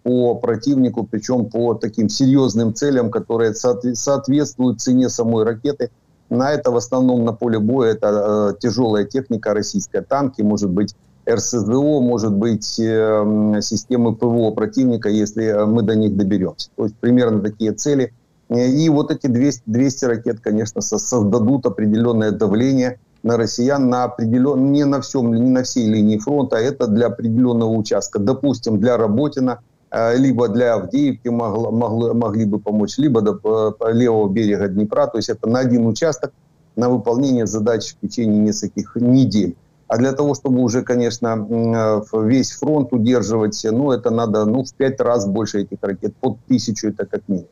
по 0.03 0.35
противнику, 0.35 1.05
причем 1.09 1.45
по 1.45 1.73
таким 1.73 2.09
серьезным 2.09 2.73
целям, 2.73 3.11
которые 3.11 3.53
соответствуют 3.53 4.81
цене 4.81 5.09
самой 5.09 5.43
ракеты. 5.43 5.89
На 6.29 6.51
это 6.51 6.71
в 6.71 6.77
основном 6.77 7.23
на 7.23 7.33
поле 7.33 7.59
боя 7.59 7.91
это 7.91 8.53
э, 8.55 8.59
тяжелая 8.59 9.05
техника 9.05 9.53
российская, 9.53 10.01
танки, 10.01 10.41
может 10.41 10.71
быть 10.71 10.95
РСЗО, 11.29 11.99
может 12.01 12.33
быть 12.33 12.79
э, 12.79 13.59
системы 13.61 14.15
ПВО 14.15 14.51
противника, 14.51 15.09
если 15.09 15.65
мы 15.65 15.83
до 15.83 15.95
них 15.95 16.15
доберемся. 16.15 16.69
То 16.75 16.85
есть 16.85 16.95
примерно 16.95 17.41
такие 17.41 17.73
цели. 17.73 18.13
И 18.49 18.89
вот 18.89 19.11
эти 19.11 19.27
200, 19.27 19.63
200 19.65 20.05
ракет, 20.05 20.39
конечно, 20.39 20.81
создадут 20.81 21.65
определенное 21.65 22.31
давление 22.31 22.99
на 23.25 23.37
россиян 23.37 23.89
на 23.89 24.03
определен... 24.03 24.71
не 24.71 24.85
на 24.85 25.01
всем, 25.01 25.33
не 25.33 25.49
на 25.49 25.63
всей 25.63 25.87
линии 25.87 26.19
фронта, 26.19 26.57
это 26.57 26.85
для 26.85 27.07
определенного 27.07 27.71
участка. 27.71 28.19
Допустим, 28.19 28.79
для 28.79 28.97
Работина, 28.97 29.61
э, 29.89 30.15
либо 30.15 30.47
для 30.47 30.75
Авдеевки 30.75 31.29
могло, 31.29 31.71
могло, 31.71 32.13
могли 32.13 32.45
бы 32.45 32.59
помочь, 32.59 32.99
либо 32.99 33.21
до 33.21 33.75
э, 33.79 33.93
левого 33.93 34.29
берега 34.29 34.67
Днепра. 34.67 35.07
То 35.07 35.17
есть 35.17 35.29
это 35.29 35.49
на 35.49 35.59
один 35.59 35.87
участок 35.87 36.33
на 36.75 36.89
выполнение 36.89 37.47
задач 37.47 37.95
в 37.95 38.07
течение 38.07 38.39
нескольких 38.39 38.95
недель. 38.95 39.55
А 39.87 39.97
для 39.97 40.11
того, 40.11 40.35
чтобы 40.35 40.61
уже, 40.61 40.83
конечно, 40.83 41.47
э, 41.49 42.01
весь 42.27 42.51
фронт 42.51 42.93
удерживать, 42.93 43.59
ну, 43.63 43.91
это 43.91 44.11
надо 44.11 44.45
ну, 44.45 44.63
в 44.63 44.71
пять 44.75 45.01
раз 45.01 45.25
больше 45.25 45.61
этих 45.61 45.79
ракет, 45.81 46.15
под 46.17 46.37
тысячу 46.47 46.89
это 46.89 47.07
как 47.07 47.21
минимум. 47.27 47.49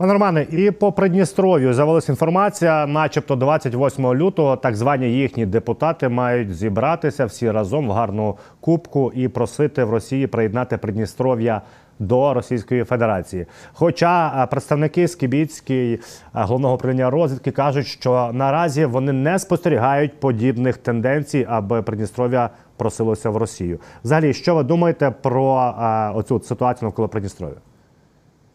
Пане 0.00 0.12
Романе, 0.12 0.46
і 0.50 0.70
по 0.70 0.92
Придністров'ю 0.92 1.74
з'явилася 1.74 2.12
інформація, 2.12 2.86
начебто 2.86 3.36
28 3.36 4.14
лютого 4.14 4.56
так 4.56 4.76
звані 4.76 5.12
їхні 5.12 5.46
депутати 5.46 6.08
мають 6.08 6.54
зібратися 6.54 7.24
всі 7.24 7.50
разом 7.50 7.88
в 7.88 7.92
гарну 7.92 8.36
кубку 8.60 9.12
і 9.14 9.28
просити 9.28 9.84
в 9.84 9.90
Росії 9.90 10.26
приєднати 10.26 10.78
Придністров'я 10.78 11.62
до 11.98 12.34
Російської 12.34 12.84
Федерації. 12.84 13.46
Хоча 13.72 14.46
представники 14.50 15.08
Скібіцької 15.08 16.00
головного 16.32 16.74
управління 16.74 17.10
розвідки 17.10 17.50
кажуть, 17.50 17.86
що 17.86 18.30
наразі 18.32 18.84
вони 18.84 19.12
не 19.12 19.38
спостерігають 19.38 20.20
подібних 20.20 20.76
тенденцій, 20.76 21.46
аби 21.48 21.82
Придністров'я 21.82 22.50
просилося 22.76 23.30
в 23.30 23.36
Росію. 23.36 23.80
Взагалі, 24.04 24.34
що 24.34 24.54
ви 24.54 24.62
думаєте 24.62 25.10
про 25.22 25.74
оцю 26.14 26.40
ситуацію 26.40 26.86
навколо 26.86 27.08
Придністров'я? 27.08 27.56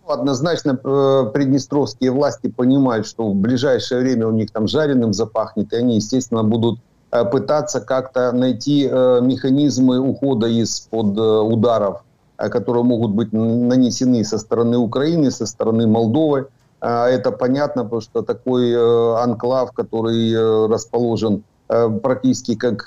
Однозначно 0.07 0.79
э, 0.83 1.25
приднестровские 1.33 2.11
власти 2.11 2.47
понимают, 2.47 3.07
что 3.07 3.27
в 3.31 3.35
ближайшее 3.35 4.01
время 4.01 4.27
у 4.27 4.31
них 4.31 4.51
там 4.51 4.67
жареным 4.67 5.13
запахнет, 5.13 5.73
и 5.73 5.77
они, 5.77 5.95
естественно, 5.95 6.43
будут 6.43 6.79
э, 7.11 7.25
пытаться 7.25 7.81
как-то 7.81 8.31
найти 8.31 8.87
э, 8.91 9.19
механизмы 9.21 9.99
ухода 9.99 10.45
из-под 10.47 11.17
ударов, 11.17 12.03
которые 12.37 12.83
могут 12.83 13.11
быть 13.11 13.33
нанесены 13.33 14.23
со 14.23 14.37
стороны 14.37 14.77
Украины, 14.77 15.31
со 15.31 15.47
стороны 15.47 15.87
Молдовы. 15.87 16.49
Это 16.81 17.31
понятно, 17.31 17.83
потому 17.83 18.01
что 18.01 18.21
такой 18.21 18.75
анклав, 19.23 19.71
который 19.71 20.67
расположен 20.67 21.43
практически 21.67 22.55
как 22.55 22.85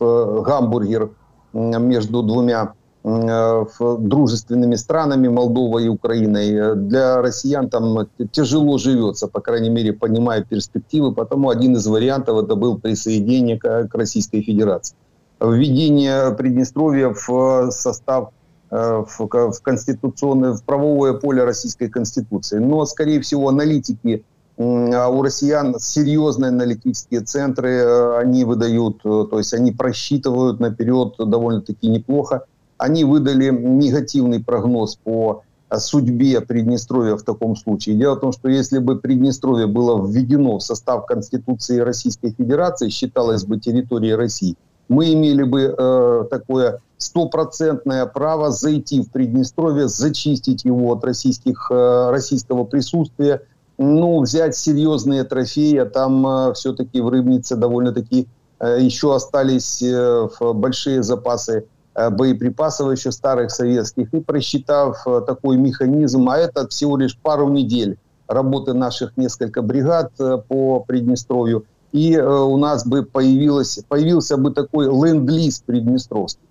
гамбургер 0.00 1.10
между 1.52 2.22
двумя 2.22 2.72
дружественными 3.06 4.74
странами 4.74 5.28
Молдовой 5.28 5.84
и 5.84 5.88
Украиной. 5.88 6.74
Для 6.74 7.22
россиян 7.22 7.68
там 7.68 8.08
тяжело 8.32 8.78
живется, 8.78 9.28
по 9.28 9.40
крайней 9.40 9.70
мере, 9.70 9.92
понимая 9.92 10.42
перспективы, 10.42 11.14
потому 11.14 11.50
один 11.50 11.76
из 11.76 11.86
вариантов 11.86 12.42
это 12.42 12.56
был 12.56 12.78
присоединение 12.78 13.58
к 13.58 13.88
Российской 13.92 14.42
Федерации. 14.42 14.96
Введение 15.40 16.34
Приднестровья 16.34 17.14
в 17.14 17.70
состав 17.70 18.30
в, 18.70 19.06
в 19.18 19.62
конституционное, 19.62 20.54
в 20.54 20.64
правовое 20.64 21.12
поле 21.12 21.44
Российской 21.44 21.88
Конституции. 21.88 22.58
Но, 22.58 22.84
скорее 22.86 23.20
всего, 23.20 23.48
аналитики 23.48 24.24
а 24.58 25.08
у 25.08 25.22
россиян 25.22 25.78
серьезные 25.78 26.48
аналитические 26.48 27.20
центры, 27.20 27.70
э, 27.72 28.18
они 28.18 28.44
выдают, 28.44 29.00
э, 29.04 29.26
то 29.30 29.36
есть 29.36 29.52
они 29.52 29.72
просчитывают 29.72 30.60
наперед 30.60 31.14
довольно-таки 31.18 31.88
неплохо. 31.88 32.46
Они 32.78 33.04
выдали 33.04 33.50
негативный 33.50 34.42
прогноз 34.42 34.96
по 34.96 35.42
э, 35.70 35.78
судьбе 35.78 36.40
Приднестровья 36.40 37.16
в 37.16 37.22
таком 37.22 37.56
случае. 37.56 37.96
Дело 37.96 38.16
в 38.16 38.20
том, 38.20 38.32
что 38.32 38.48
если 38.48 38.78
бы 38.78 38.98
Приднестровье 38.98 39.66
было 39.66 40.06
введено 40.06 40.58
в 40.58 40.62
состав 40.62 41.06
Конституции 41.06 41.78
Российской 41.78 42.30
Федерации, 42.30 42.88
считалось 42.88 43.44
бы 43.44 43.58
территорией 43.58 44.14
России, 44.14 44.56
мы 44.88 45.12
имели 45.12 45.42
бы 45.42 45.74
э, 45.76 46.24
такое 46.30 46.80
стопроцентное 46.98 48.06
право 48.06 48.50
зайти 48.50 49.02
в 49.02 49.10
Приднестровье, 49.10 49.88
зачистить 49.88 50.64
его 50.64 50.92
от 50.92 51.04
российских, 51.04 51.68
э, 51.70 52.10
российского 52.10 52.64
присутствия, 52.64 53.42
ну, 53.78 54.22
взять 54.22 54.56
серьезные 54.56 55.24
трофеи, 55.24 55.76
а 55.78 55.86
там 55.86 56.26
э, 56.26 56.52
все-таки 56.54 57.00
в 57.00 57.08
Рыбнице 57.08 57.56
довольно-таки 57.56 58.26
э, 58.58 58.78
еще 58.80 59.14
остались 59.14 59.82
э, 59.82 60.28
большие 60.40 61.02
запасы 61.02 61.66
боеприпасов 62.10 62.92
еще 62.92 63.12
старых 63.12 63.50
советских. 63.50 64.12
И 64.12 64.20
просчитав 64.20 65.06
э, 65.06 65.22
такой 65.26 65.56
механизм, 65.56 66.28
а 66.28 66.38
это 66.38 66.68
всего 66.68 66.96
лишь 66.96 67.16
пару 67.18 67.48
недель 67.48 67.96
работы 68.28 68.72
наших 68.72 69.16
несколько 69.16 69.62
бригад 69.62 70.12
э, 70.18 70.38
по 70.48 70.80
Приднестровью, 70.80 71.64
и 71.92 72.14
э, 72.14 72.26
у 72.26 72.56
нас 72.56 72.86
бы 72.86 73.02
появилось, 73.04 73.80
появился 73.88 74.36
бы 74.36 74.52
такой 74.52 74.86
ленд-лиз 74.86 75.62
приднестровский. 75.66 76.42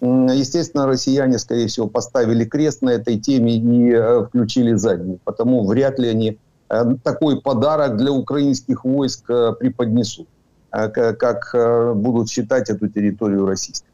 Естественно, 0.00 0.86
россияне, 0.86 1.38
скорее 1.38 1.68
всего, 1.68 1.86
поставили 1.86 2.44
крест 2.44 2.82
на 2.82 2.90
этой 2.90 3.18
теме 3.18 3.56
и 3.56 3.92
э, 3.92 4.24
включили 4.26 4.74
заднюю, 4.74 5.18
потому 5.24 5.64
вряд 5.66 5.98
ли 5.98 6.08
они 6.08 6.38
Э, 6.72 6.84
такой 7.02 7.40
подарок 7.40 7.96
для 7.96 8.10
украинских 8.10 8.84
войск 8.84 9.28
э, 9.28 9.52
преподнесут, 9.60 10.26
э, 10.70 10.88
как 10.88 11.54
будуть 11.96 12.30
считать 12.30 12.70
эту 12.70 12.88
територію 12.88 13.46
російською. 13.46 13.91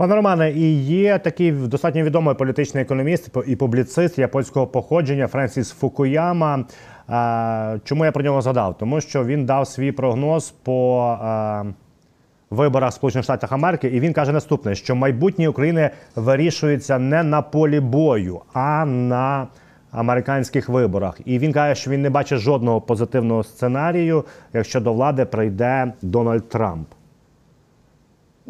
Пане 0.00 0.14
Романе, 0.14 0.50
і 0.50 0.82
є 0.82 1.18
такий 1.18 1.52
достатньо 1.52 2.02
відомий 2.02 2.34
політичний 2.34 2.82
економіст 2.82 3.30
і 3.46 3.56
публіцист 3.56 4.18
японського 4.18 4.66
походження 4.66 5.26
Френсіс 5.26 5.70
Фукуяма. 5.70 6.64
Чому 7.84 8.04
я 8.04 8.12
про 8.12 8.22
нього 8.22 8.42
згадав? 8.42 8.78
Тому 8.78 9.00
що 9.00 9.24
він 9.24 9.46
дав 9.46 9.66
свій 9.66 9.92
прогноз 9.92 10.50
по 10.50 11.16
виборах 12.50 12.92
Сполучених 12.92 13.24
Штатів 13.24 13.48
Америки, 13.52 13.88
і 13.88 14.00
він 14.00 14.12
каже 14.12 14.32
наступне: 14.32 14.74
що 14.74 14.94
майбутнє 14.94 15.48
України 15.48 15.90
вирішується 16.16 16.98
не 16.98 17.22
на 17.22 17.42
полі 17.42 17.80
бою, 17.80 18.40
а 18.52 18.84
на 18.84 19.46
американських 19.90 20.68
виборах. 20.68 21.20
І 21.24 21.38
він 21.38 21.52
каже, 21.52 21.80
що 21.80 21.90
він 21.90 22.02
не 22.02 22.10
бачить 22.10 22.38
жодного 22.38 22.80
позитивного 22.80 23.44
сценарію, 23.44 24.24
якщо 24.52 24.80
до 24.80 24.92
влади 24.92 25.24
прийде 25.24 25.92
Дональд 26.02 26.48
Трамп. 26.48 26.88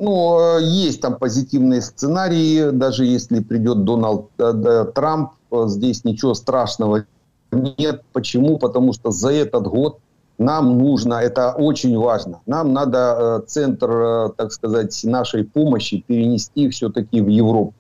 Ну, 0.01 0.59
есть 0.59 1.01
там 1.03 1.17
позитивные 1.17 1.83
сценарии, 1.83 2.71
даже 2.71 3.05
если 3.05 3.41
придет 3.41 3.85
Дональд 3.85 4.27
э, 4.39 4.87
Трамп, 4.95 5.33
здесь 5.67 6.05
ничего 6.05 6.33
страшного 6.35 7.05
нет. 7.53 8.03
Почему? 8.13 8.59
Потому 8.59 8.95
что 8.95 9.11
за 9.11 9.31
этот 9.31 9.67
год 9.67 9.99
нам 10.39 10.79
нужно, 10.79 11.15
это 11.15 11.53
очень 11.53 11.99
важно, 11.99 12.41
нам 12.47 12.73
надо 12.73 13.43
э, 13.43 13.47
центр, 13.47 13.91
э, 13.91 14.31
так 14.37 14.53
сказать, 14.53 14.99
нашей 15.05 15.45
помощи 15.45 16.03
перенести 16.07 16.71
все-таки 16.71 17.21
в 17.21 17.29
Европу 17.29 17.75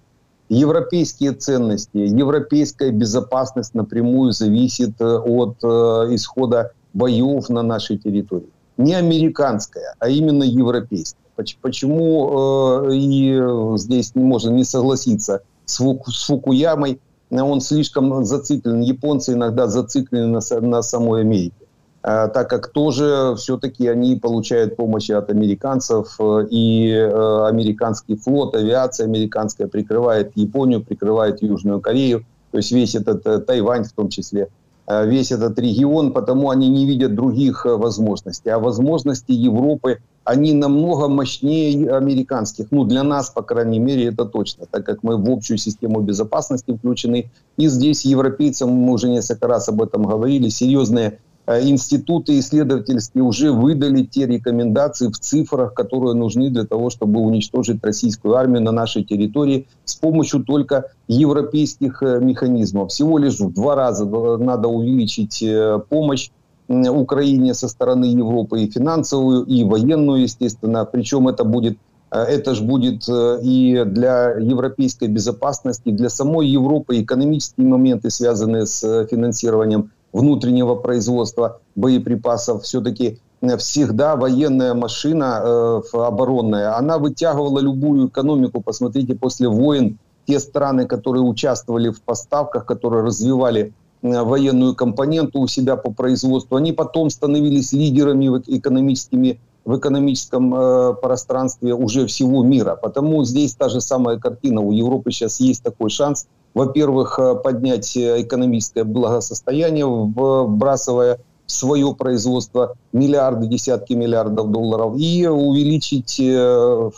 европейские 0.50 1.32
ценности, 1.32 1.96
европейская 1.96 2.90
безопасность 2.90 3.74
напрямую 3.74 4.32
зависит 4.32 5.00
э, 5.00 5.04
от 5.04 5.56
э, 5.62 5.66
исхода 6.14 6.72
боев 6.92 7.48
на 7.48 7.62
нашей 7.62 7.96
территории. 7.96 8.50
Не 8.76 8.94
американская, 8.94 9.94
а 10.00 10.08
именно 10.08 10.42
европейская. 10.42 11.16
Почему 11.60 12.88
э, 12.88 12.94
и 12.94 13.40
здесь 13.76 14.14
можно 14.14 14.50
не 14.50 14.64
согласиться 14.64 15.42
с, 15.64 15.76
Фуку, 15.76 16.10
с 16.10 16.26
Фукуямой, 16.26 17.00
он 17.30 17.60
слишком 17.60 18.24
зациклен, 18.24 18.80
японцы 18.80 19.34
иногда 19.34 19.68
зациклены 19.68 20.26
на, 20.26 20.60
на 20.60 20.82
самой 20.82 21.20
Америке. 21.20 21.54
Э, 22.02 22.28
так 22.32 22.48
как 22.48 22.68
тоже 22.68 23.34
все-таки 23.36 23.86
они 23.86 24.16
получают 24.16 24.76
помощь 24.76 25.10
от 25.10 25.30
американцев, 25.30 26.16
э, 26.18 26.46
и 26.50 26.90
э, 26.92 27.46
американский 27.46 28.16
флот, 28.16 28.54
авиация 28.56 29.04
американская 29.04 29.66
прикрывает 29.66 30.32
Японию, 30.34 30.82
прикрывает 30.82 31.42
Южную 31.42 31.80
Корею, 31.80 32.24
то 32.52 32.56
есть 32.56 32.72
весь 32.72 32.94
этот 32.94 33.46
Тайвань 33.46 33.84
в 33.84 33.92
том 33.92 34.08
числе, 34.08 34.48
весь 34.88 35.30
этот 35.30 35.56
регион, 35.60 36.12
потому 36.12 36.50
они 36.50 36.68
не 36.68 36.84
видят 36.84 37.14
других 37.14 37.64
возможностей. 37.64 38.48
А 38.48 38.58
возможности 38.58 39.30
Европы, 39.30 39.98
они 40.24 40.52
намного 40.52 41.08
мощнее 41.08 41.90
американских. 41.90 42.66
Ну, 42.70 42.84
для 42.84 43.02
нас, 43.02 43.30
по 43.30 43.42
крайней 43.42 43.78
мере, 43.78 44.06
это 44.06 44.24
точно, 44.24 44.66
так 44.70 44.84
как 44.84 45.02
мы 45.02 45.16
в 45.16 45.30
общую 45.30 45.58
систему 45.58 46.00
безопасности 46.00 46.76
включены. 46.76 47.30
И 47.56 47.68
здесь 47.68 48.04
европейцам, 48.04 48.70
мы 48.70 48.92
уже 48.92 49.08
несколько 49.08 49.46
раз 49.48 49.68
об 49.68 49.82
этом 49.82 50.04
говорили, 50.04 50.48
серьезные 50.48 51.18
Э, 51.50 51.60
институты 51.62 52.38
исследовательские 52.38 53.24
уже 53.24 53.50
выдали 53.50 54.04
те 54.04 54.26
рекомендации 54.26 55.08
в 55.08 55.18
цифрах, 55.18 55.74
которые 55.74 56.14
нужны 56.14 56.48
для 56.48 56.64
того, 56.64 56.90
чтобы 56.90 57.20
уничтожить 57.20 57.82
российскую 57.82 58.36
армию 58.36 58.62
на 58.62 58.70
нашей 58.70 59.02
территории 59.02 59.66
с 59.84 59.96
помощью 59.96 60.44
только 60.44 60.92
европейских 61.08 62.02
э, 62.02 62.20
механизмов. 62.20 62.90
Всего 62.90 63.18
лишь 63.18 63.40
в 63.40 63.52
два 63.52 63.74
раза 63.74 64.04
надо 64.04 64.68
увеличить 64.68 65.42
э, 65.42 65.80
помощь 65.88 66.30
Украине 66.70 67.54
со 67.54 67.68
стороны 67.68 68.04
Европы 68.04 68.62
и 68.62 68.70
финансовую, 68.70 69.44
и 69.44 69.64
военную, 69.64 70.22
естественно. 70.22 70.84
Причем 70.84 71.28
это 71.28 71.44
будет 71.44 71.78
это 72.12 72.54
же 72.54 72.64
будет 72.64 73.08
и 73.08 73.84
для 73.86 74.30
европейской 74.30 75.06
безопасности, 75.06 75.90
для 75.90 76.08
самой 76.08 76.48
Европы 76.48 77.00
экономические 77.00 77.68
моменты, 77.68 78.10
связанные 78.10 78.66
с 78.66 79.06
финансированием 79.06 79.92
внутреннего 80.12 80.74
производства 80.74 81.60
боеприпасов, 81.74 82.64
все-таки 82.64 83.18
э, 83.40 83.56
всегда 83.56 84.16
военная 84.16 84.74
машина 84.74 85.40
э, 85.42 85.80
оборонная, 85.92 86.76
она 86.76 86.98
вытягивала 86.98 87.60
любую 87.60 88.08
экономику. 88.08 88.60
Посмотрите, 88.60 89.14
после 89.14 89.48
войн 89.48 89.98
те 90.26 90.38
страны, 90.38 90.86
которые 90.86 91.22
участвовали 91.22 91.90
в 91.90 92.02
поставках, 92.02 92.66
которые 92.66 93.04
развивали 93.04 93.60
э, 93.62 93.72
военную 94.02 94.74
компоненту 94.74 95.40
у 95.40 95.46
себя 95.46 95.76
по 95.76 95.92
производству, 95.92 96.56
они 96.56 96.72
потом 96.72 97.10
становились 97.10 97.72
лидерами 97.72 98.26
экономическими 98.46 99.40
в 99.66 99.76
экономическом 99.76 100.54
э, 100.54 100.94
пространстве 100.94 101.74
уже 101.74 102.06
всего 102.06 102.42
мира. 102.42 102.78
Потому 102.80 103.24
здесь 103.24 103.54
та 103.54 103.68
же 103.68 103.82
самая 103.82 104.16
картина. 104.18 104.62
У 104.62 104.72
Европы 104.72 105.12
сейчас 105.12 105.38
есть 105.38 105.62
такой 105.62 105.90
шанс– 105.90 106.26
во-первых, 106.54 107.18
э, 107.18 107.34
поднять 107.36 107.96
э, 107.96 108.22
экономическое 108.22 108.84
благосостояние, 108.84 109.86
вбрасывая 109.86 111.18
в 111.46 111.52
свое 111.52 111.94
производство 111.94 112.76
миллиарды, 112.92 113.46
десятки 113.46 113.92
миллиардов 113.92 114.50
долларов, 114.50 114.94
и 114.96 115.26
увеличить, 115.26 116.18
э, 116.20 116.90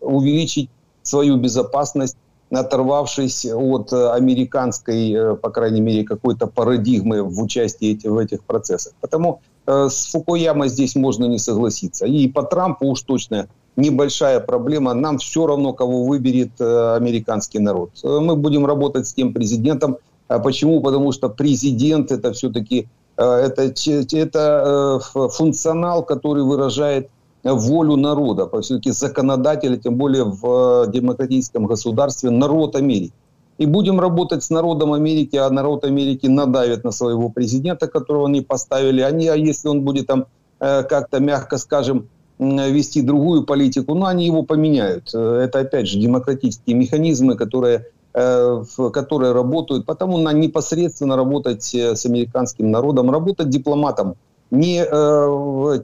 увеличить 0.00 0.70
свою 1.02 1.36
безопасность, 1.36 2.16
оторвавшись 2.50 3.46
от 3.46 3.92
американской, 3.92 5.36
по 5.36 5.50
крайней 5.50 5.80
мере, 5.80 6.04
какой-то 6.04 6.46
парадигмы 6.46 7.22
в 7.22 7.40
участии 7.42 7.98
в 8.02 8.16
этих 8.18 8.44
процессах. 8.44 8.94
Потому 9.00 9.40
с 9.66 10.10
Фукуяма 10.12 10.68
здесь 10.68 10.94
можно 10.94 11.26
не 11.26 11.38
согласиться. 11.38 12.06
И 12.06 12.26
по 12.28 12.42
Трампу 12.42 12.86
уж 12.86 13.02
точно 13.02 13.48
небольшая 13.78 14.40
проблема. 14.40 14.92
Нам 14.92 15.18
все 15.18 15.46
равно, 15.46 15.72
кого 15.72 16.04
выберет 16.04 16.60
э, 16.60 16.96
американский 16.96 17.60
народ. 17.60 17.90
Э, 18.02 18.18
мы 18.20 18.36
будем 18.36 18.66
работать 18.66 19.06
с 19.06 19.14
тем 19.14 19.32
президентом. 19.32 19.96
А 20.26 20.40
почему? 20.40 20.80
Потому 20.82 21.12
что 21.12 21.28
президент 21.28 22.10
это 22.10 22.32
все-таки 22.32 22.88
э, 23.16 23.22
это, 23.22 23.72
это 24.12 25.00
функционал, 25.32 26.04
который 26.04 26.42
выражает 26.42 27.08
волю 27.54 27.96
народа. 27.96 28.48
Все-таки 28.60 28.90
законодатель, 28.90 29.78
тем 29.78 29.96
более 29.96 30.24
в 30.24 30.86
демократическом 30.88 31.66
государстве, 31.66 32.30
народ 32.30 32.76
Америки. 32.76 33.12
И 33.58 33.66
будем 33.66 33.98
работать 33.98 34.44
с 34.44 34.50
народом 34.50 34.92
Америки, 34.92 35.36
а 35.36 35.50
народ 35.50 35.84
Америки 35.84 36.28
надавит 36.28 36.84
на 36.84 36.92
своего 36.92 37.28
президента, 37.28 37.88
которого 37.88 38.28
они 38.28 38.40
поставили. 38.40 39.00
Они, 39.00 39.26
а 39.26 39.34
если 39.34 39.68
он 39.68 39.82
будет 39.82 40.06
там 40.06 40.26
как-то, 40.60 41.18
мягко 41.20 41.58
скажем, 41.58 42.08
вести 42.38 43.02
другую 43.02 43.42
политику, 43.44 43.94
но 43.94 44.06
они 44.06 44.26
его 44.26 44.44
поменяют. 44.44 45.12
Это, 45.12 45.58
опять 45.58 45.88
же, 45.88 45.98
демократические 45.98 46.76
механизмы, 46.76 47.34
которые, 47.34 47.86
которые 48.12 49.32
работают. 49.32 49.86
Потому 49.86 50.18
надо 50.18 50.38
непосредственно 50.38 51.16
работать 51.16 51.74
с 51.74 52.06
американским 52.06 52.70
народом, 52.70 53.10
работать 53.10 53.48
дипломатом 53.48 54.14
не 54.51 54.85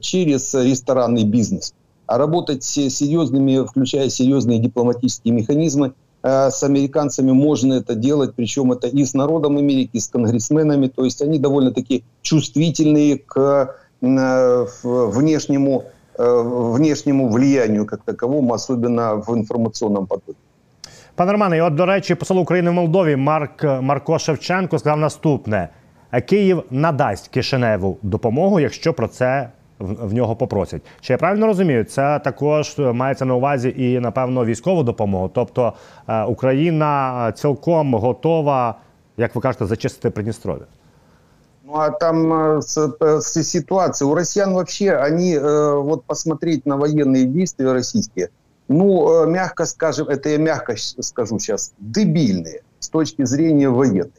через 0.00 0.54
ресторанный 0.54 1.24
бизнес, 1.24 1.74
а 2.06 2.18
работать 2.18 2.62
с 2.62 2.90
серьезными, 2.90 3.66
включая 3.66 4.08
серьезные 4.08 4.60
дипломатические 4.60 5.34
механизмы, 5.34 5.92
Э, 6.22 6.50
с 6.50 6.62
американцами 6.62 7.32
можно 7.32 7.74
это 7.74 7.94
делать, 7.94 8.34
причем 8.36 8.72
это 8.72 8.88
и 8.88 9.04
с 9.04 9.14
народом 9.14 9.56
Америки, 9.56 9.90
и 9.94 10.00
с 10.00 10.08
конгрессменами, 10.08 10.88
то 10.88 11.04
есть 11.04 11.22
они 11.22 11.38
довольно-таки 11.38 12.04
чувствительные 12.22 13.18
к 13.18 13.74
э, 14.02 14.66
внешнему, 14.82 15.84
э, 16.18 16.42
внешнему 16.76 17.28
влиянию 17.28 17.86
как 17.86 18.00
таковому, 18.04 18.52
особенно 18.52 19.24
в 19.26 19.36
інформаційному 19.36 20.06
потоці. 20.06 20.38
Пане 21.14 21.32
Романе, 21.32 21.56
і 21.56 21.60
от, 21.60 21.74
до 21.74 21.86
речі, 21.86 22.14
посол 22.14 22.38
України 22.38 22.70
в 22.70 22.74
Молдові 22.74 23.16
Марк 23.16 23.64
Марко 23.64 24.18
Шевченко 24.18 24.78
сказав 24.78 24.98
наступне: 24.98 25.68
Київ 26.26 26.62
надасть 26.70 27.28
Кишиневу 27.28 27.98
допомогу, 28.02 28.60
якщо 28.60 28.92
про 28.92 29.08
це 29.08 29.50
в, 29.78 30.08
в 30.08 30.14
нього 30.14 30.36
попросять. 30.36 30.82
Чи 31.00 31.12
я 31.12 31.18
правильно 31.18 31.46
розумію? 31.46 31.84
Це 31.84 32.18
також 32.18 32.78
мається 32.78 33.24
на 33.24 33.34
увазі 33.34 33.74
і 33.76 34.00
напевно 34.00 34.44
військову 34.44 34.82
допомогу. 34.82 35.30
Тобто 35.34 35.72
е, 36.08 36.24
Україна 36.24 37.32
цілком 37.36 37.94
готова, 37.94 38.74
як 39.16 39.34
ви 39.34 39.40
кажете, 39.40 39.66
зачистити 39.66 40.10
Придністров'я. 40.10 40.64
Ну 41.70 41.78
а 41.78 41.90
там 41.90 42.32
э, 42.32 42.62
с, 42.62 42.96
с 43.20 43.44
ситуация. 43.44 44.08
У 44.08 44.14
россиян 44.14 44.52
вообще, 44.52 44.92
они, 44.92 45.34
э, 45.34 45.74
вот 45.74 46.04
посмотреть 46.04 46.66
на 46.66 46.76
военные 46.76 47.24
действия 47.24 47.72
российские, 47.72 48.30
ну, 48.68 49.24
э, 49.24 49.26
мягко 49.30 49.66
скажем, 49.66 50.08
это 50.08 50.28
я 50.30 50.38
мягко 50.38 50.74
скажу 50.76 51.38
сейчас, 51.38 51.72
дебильные 51.78 52.62
с 52.80 52.88
точки 52.88 53.24
зрения 53.24 53.68
военной 53.68 54.10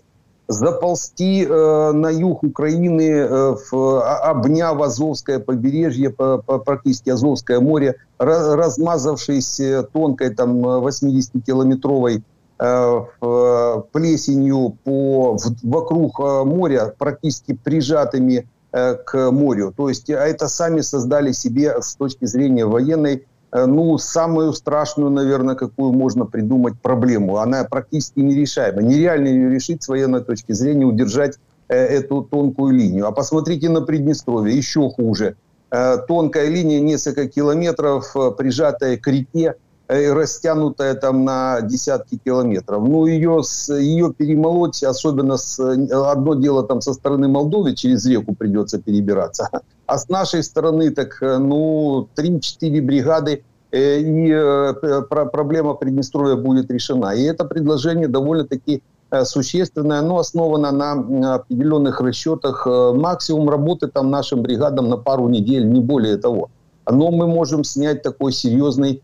Заползти 0.49 1.45
э, 1.45 1.93
на 1.93 2.11
юг 2.11 2.43
Украины, 2.43 3.11
э, 3.11 3.57
в, 3.71 4.01
обняв 4.03 4.81
Азовское 4.81 5.39
побережье, 5.41 6.11
по, 6.11 6.39
по, 6.39 6.59
практически 6.59 7.11
Азовское 7.11 7.61
море, 7.61 7.97
раз, 8.19 8.55
размазавшись 8.55 9.61
тонкой 9.93 10.35
там 10.35 10.65
80-километровой 10.65 12.23
э, 12.59 13.01
э, 13.23 13.83
плесенью 13.93 14.77
по, 14.85 15.37
в, 15.37 15.69
вокруг 15.69 16.21
э, 16.21 16.45
моря, 16.45 16.95
практически 16.97 17.55
прижатыми 17.55 18.49
э, 18.73 18.95
к 18.95 19.31
морю. 19.31 19.75
То 19.77 19.89
есть 19.89 20.11
а 20.11 20.27
это 20.27 20.49
сами 20.49 20.81
создали 20.81 21.33
себе 21.33 21.83
с 21.83 21.97
точки 21.97 22.25
зрения 22.25 22.67
военной 22.67 23.25
Э, 23.36 23.36
ну, 23.53 23.97
самую 23.99 24.53
страшную, 24.53 25.11
наверное, 25.11 25.55
какую 25.55 25.93
можно 25.93 26.27
придумать 26.27 26.81
проблему. 26.81 27.39
Она 27.39 27.65
практически 27.65 28.21
нерешаема. 28.21 28.83
Нереально 28.83 29.29
ее 29.29 29.51
решить 29.51 29.83
с 29.83 29.89
военной 29.89 30.21
точки 30.23 30.53
зрения, 30.53 30.85
удержать 30.85 31.39
э, 31.69 31.77
эту 31.77 32.23
тонкую 32.23 32.75
линию. 32.75 33.07
А 33.07 33.13
посмотрите 33.13 33.69
на 33.69 33.83
Приднестровье, 33.83 34.57
еще 34.57 34.91
хуже. 34.91 35.37
Э, 35.71 35.99
тонкая 36.07 36.49
линия, 36.49 36.81
несколько 36.81 37.29
километров, 37.29 38.15
прижатая 38.37 38.97
к 38.97 39.07
реке, 39.07 39.55
растянутая 39.89 40.95
там 40.95 41.25
на 41.25 41.61
десятки 41.61 42.17
километров. 42.17 42.83
Ну, 42.83 43.07
ее, 43.07 43.43
ее 43.69 44.13
перемолоть, 44.13 44.83
особенно 44.83 45.37
с, 45.37 45.61
одно 45.61 46.35
дело 46.35 46.65
там 46.65 46.81
со 46.81 46.93
стороны 46.93 47.29
Молдовы, 47.29 47.75
через 47.75 48.05
реку 48.07 48.35
придется 48.35 48.81
перебираться, 48.81 49.49
а 49.87 49.99
с 49.99 50.09
нашей 50.09 50.43
стороны 50.43 50.91
так, 50.91 51.23
э, 51.23 51.39
ну, 51.39 52.09
3-4 52.17 52.83
бригады, 52.83 53.45
э, 53.71 54.01
и 54.01 54.31
э, 54.33 55.03
проблема 55.09 55.75
Приднестровья 55.75 56.37
будет 56.37 56.71
решена. 56.71 57.15
И 57.15 57.23
это 57.23 57.45
предложение 57.45 58.09
довольно-таки 58.09 58.83
существенное, 59.23 60.03
но 60.03 60.19
основано 60.19 60.73
на 60.73 61.35
определенных 61.37 62.01
расчетах. 62.01 62.67
Максимум 62.67 63.49
работы 63.49 63.87
там 63.87 64.11
нашим 64.11 64.43
бригадам 64.43 64.89
на 64.89 64.97
пару 64.97 65.29
недель, 65.29 65.65
не 65.65 65.81
более 65.81 66.17
того. 66.17 66.51
Но 66.91 67.13
мы 67.13 67.29
можем 67.29 67.63
снять 67.63 68.03
такой 68.03 68.33
серьезный 68.33 69.03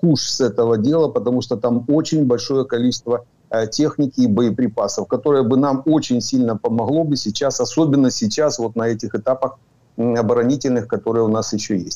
куш 0.00 0.20
с 0.20 0.40
этого 0.40 0.78
дела, 0.78 1.08
потому 1.08 1.42
что 1.42 1.56
там 1.56 1.84
очень 1.88 2.26
большое 2.26 2.64
количество 2.64 3.24
техники 3.70 4.20
и 4.20 4.26
боеприпасов, 4.26 5.08
которое 5.08 5.42
бы 5.42 5.56
нам 5.56 5.82
очень 5.86 6.20
сильно 6.20 6.56
помогло 6.56 7.04
бы 7.04 7.16
сейчас, 7.16 7.60
особенно 7.60 8.10
сейчас, 8.10 8.58
вот 8.58 8.76
на 8.76 8.88
этих 8.88 9.14
этапах 9.14 9.58
оборонительних, 9.96 10.86
які 10.92 11.20
у 11.20 11.28
нас 11.28 11.56
ще 11.56 11.76
є. 11.76 11.90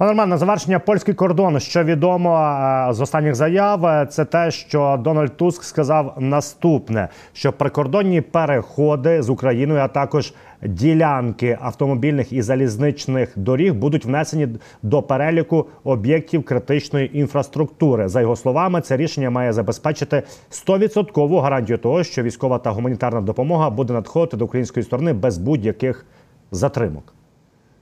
Пане 0.00 0.12
Роман, 0.12 0.28
на 0.28 0.38
завершення 0.38 0.78
польський 0.78 1.14
кордон, 1.14 1.60
що 1.60 1.84
відомо 1.84 2.38
е, 2.38 2.92
з 2.92 3.00
останніх 3.00 3.34
заяв, 3.34 3.86
е, 3.86 4.06
це 4.10 4.24
те, 4.24 4.50
що 4.50 5.00
Дональд 5.04 5.36
Туск 5.36 5.64
сказав 5.64 6.14
наступне: 6.18 7.08
що 7.32 7.52
прикордонні 7.52 8.20
переходи 8.20 9.22
з 9.22 9.28
Україною, 9.30 9.80
а 9.80 9.88
також 9.88 10.34
ділянки 10.62 11.58
автомобільних 11.60 12.32
і 12.32 12.42
залізничних 12.42 13.38
доріг 13.38 13.74
будуть 13.74 14.04
внесені 14.04 14.48
до 14.82 15.02
переліку 15.02 15.66
об'єктів 15.84 16.44
критичної 16.44 17.18
інфраструктури. 17.18 18.08
За 18.08 18.20
його 18.20 18.36
словами, 18.36 18.80
це 18.80 18.96
рішення 18.96 19.30
має 19.30 19.52
забезпечити 19.52 20.22
100% 20.50 21.40
гарантію 21.40 21.78
того, 21.78 22.04
що 22.04 22.22
військова 22.22 22.58
та 22.58 22.70
гуманітарна 22.70 23.20
допомога 23.20 23.70
буде 23.70 23.92
надходити 23.92 24.36
до 24.36 24.44
української 24.44 24.84
сторони 24.84 25.12
без 25.12 25.38
будь-яких 25.38 26.06
затримок? 26.50 27.14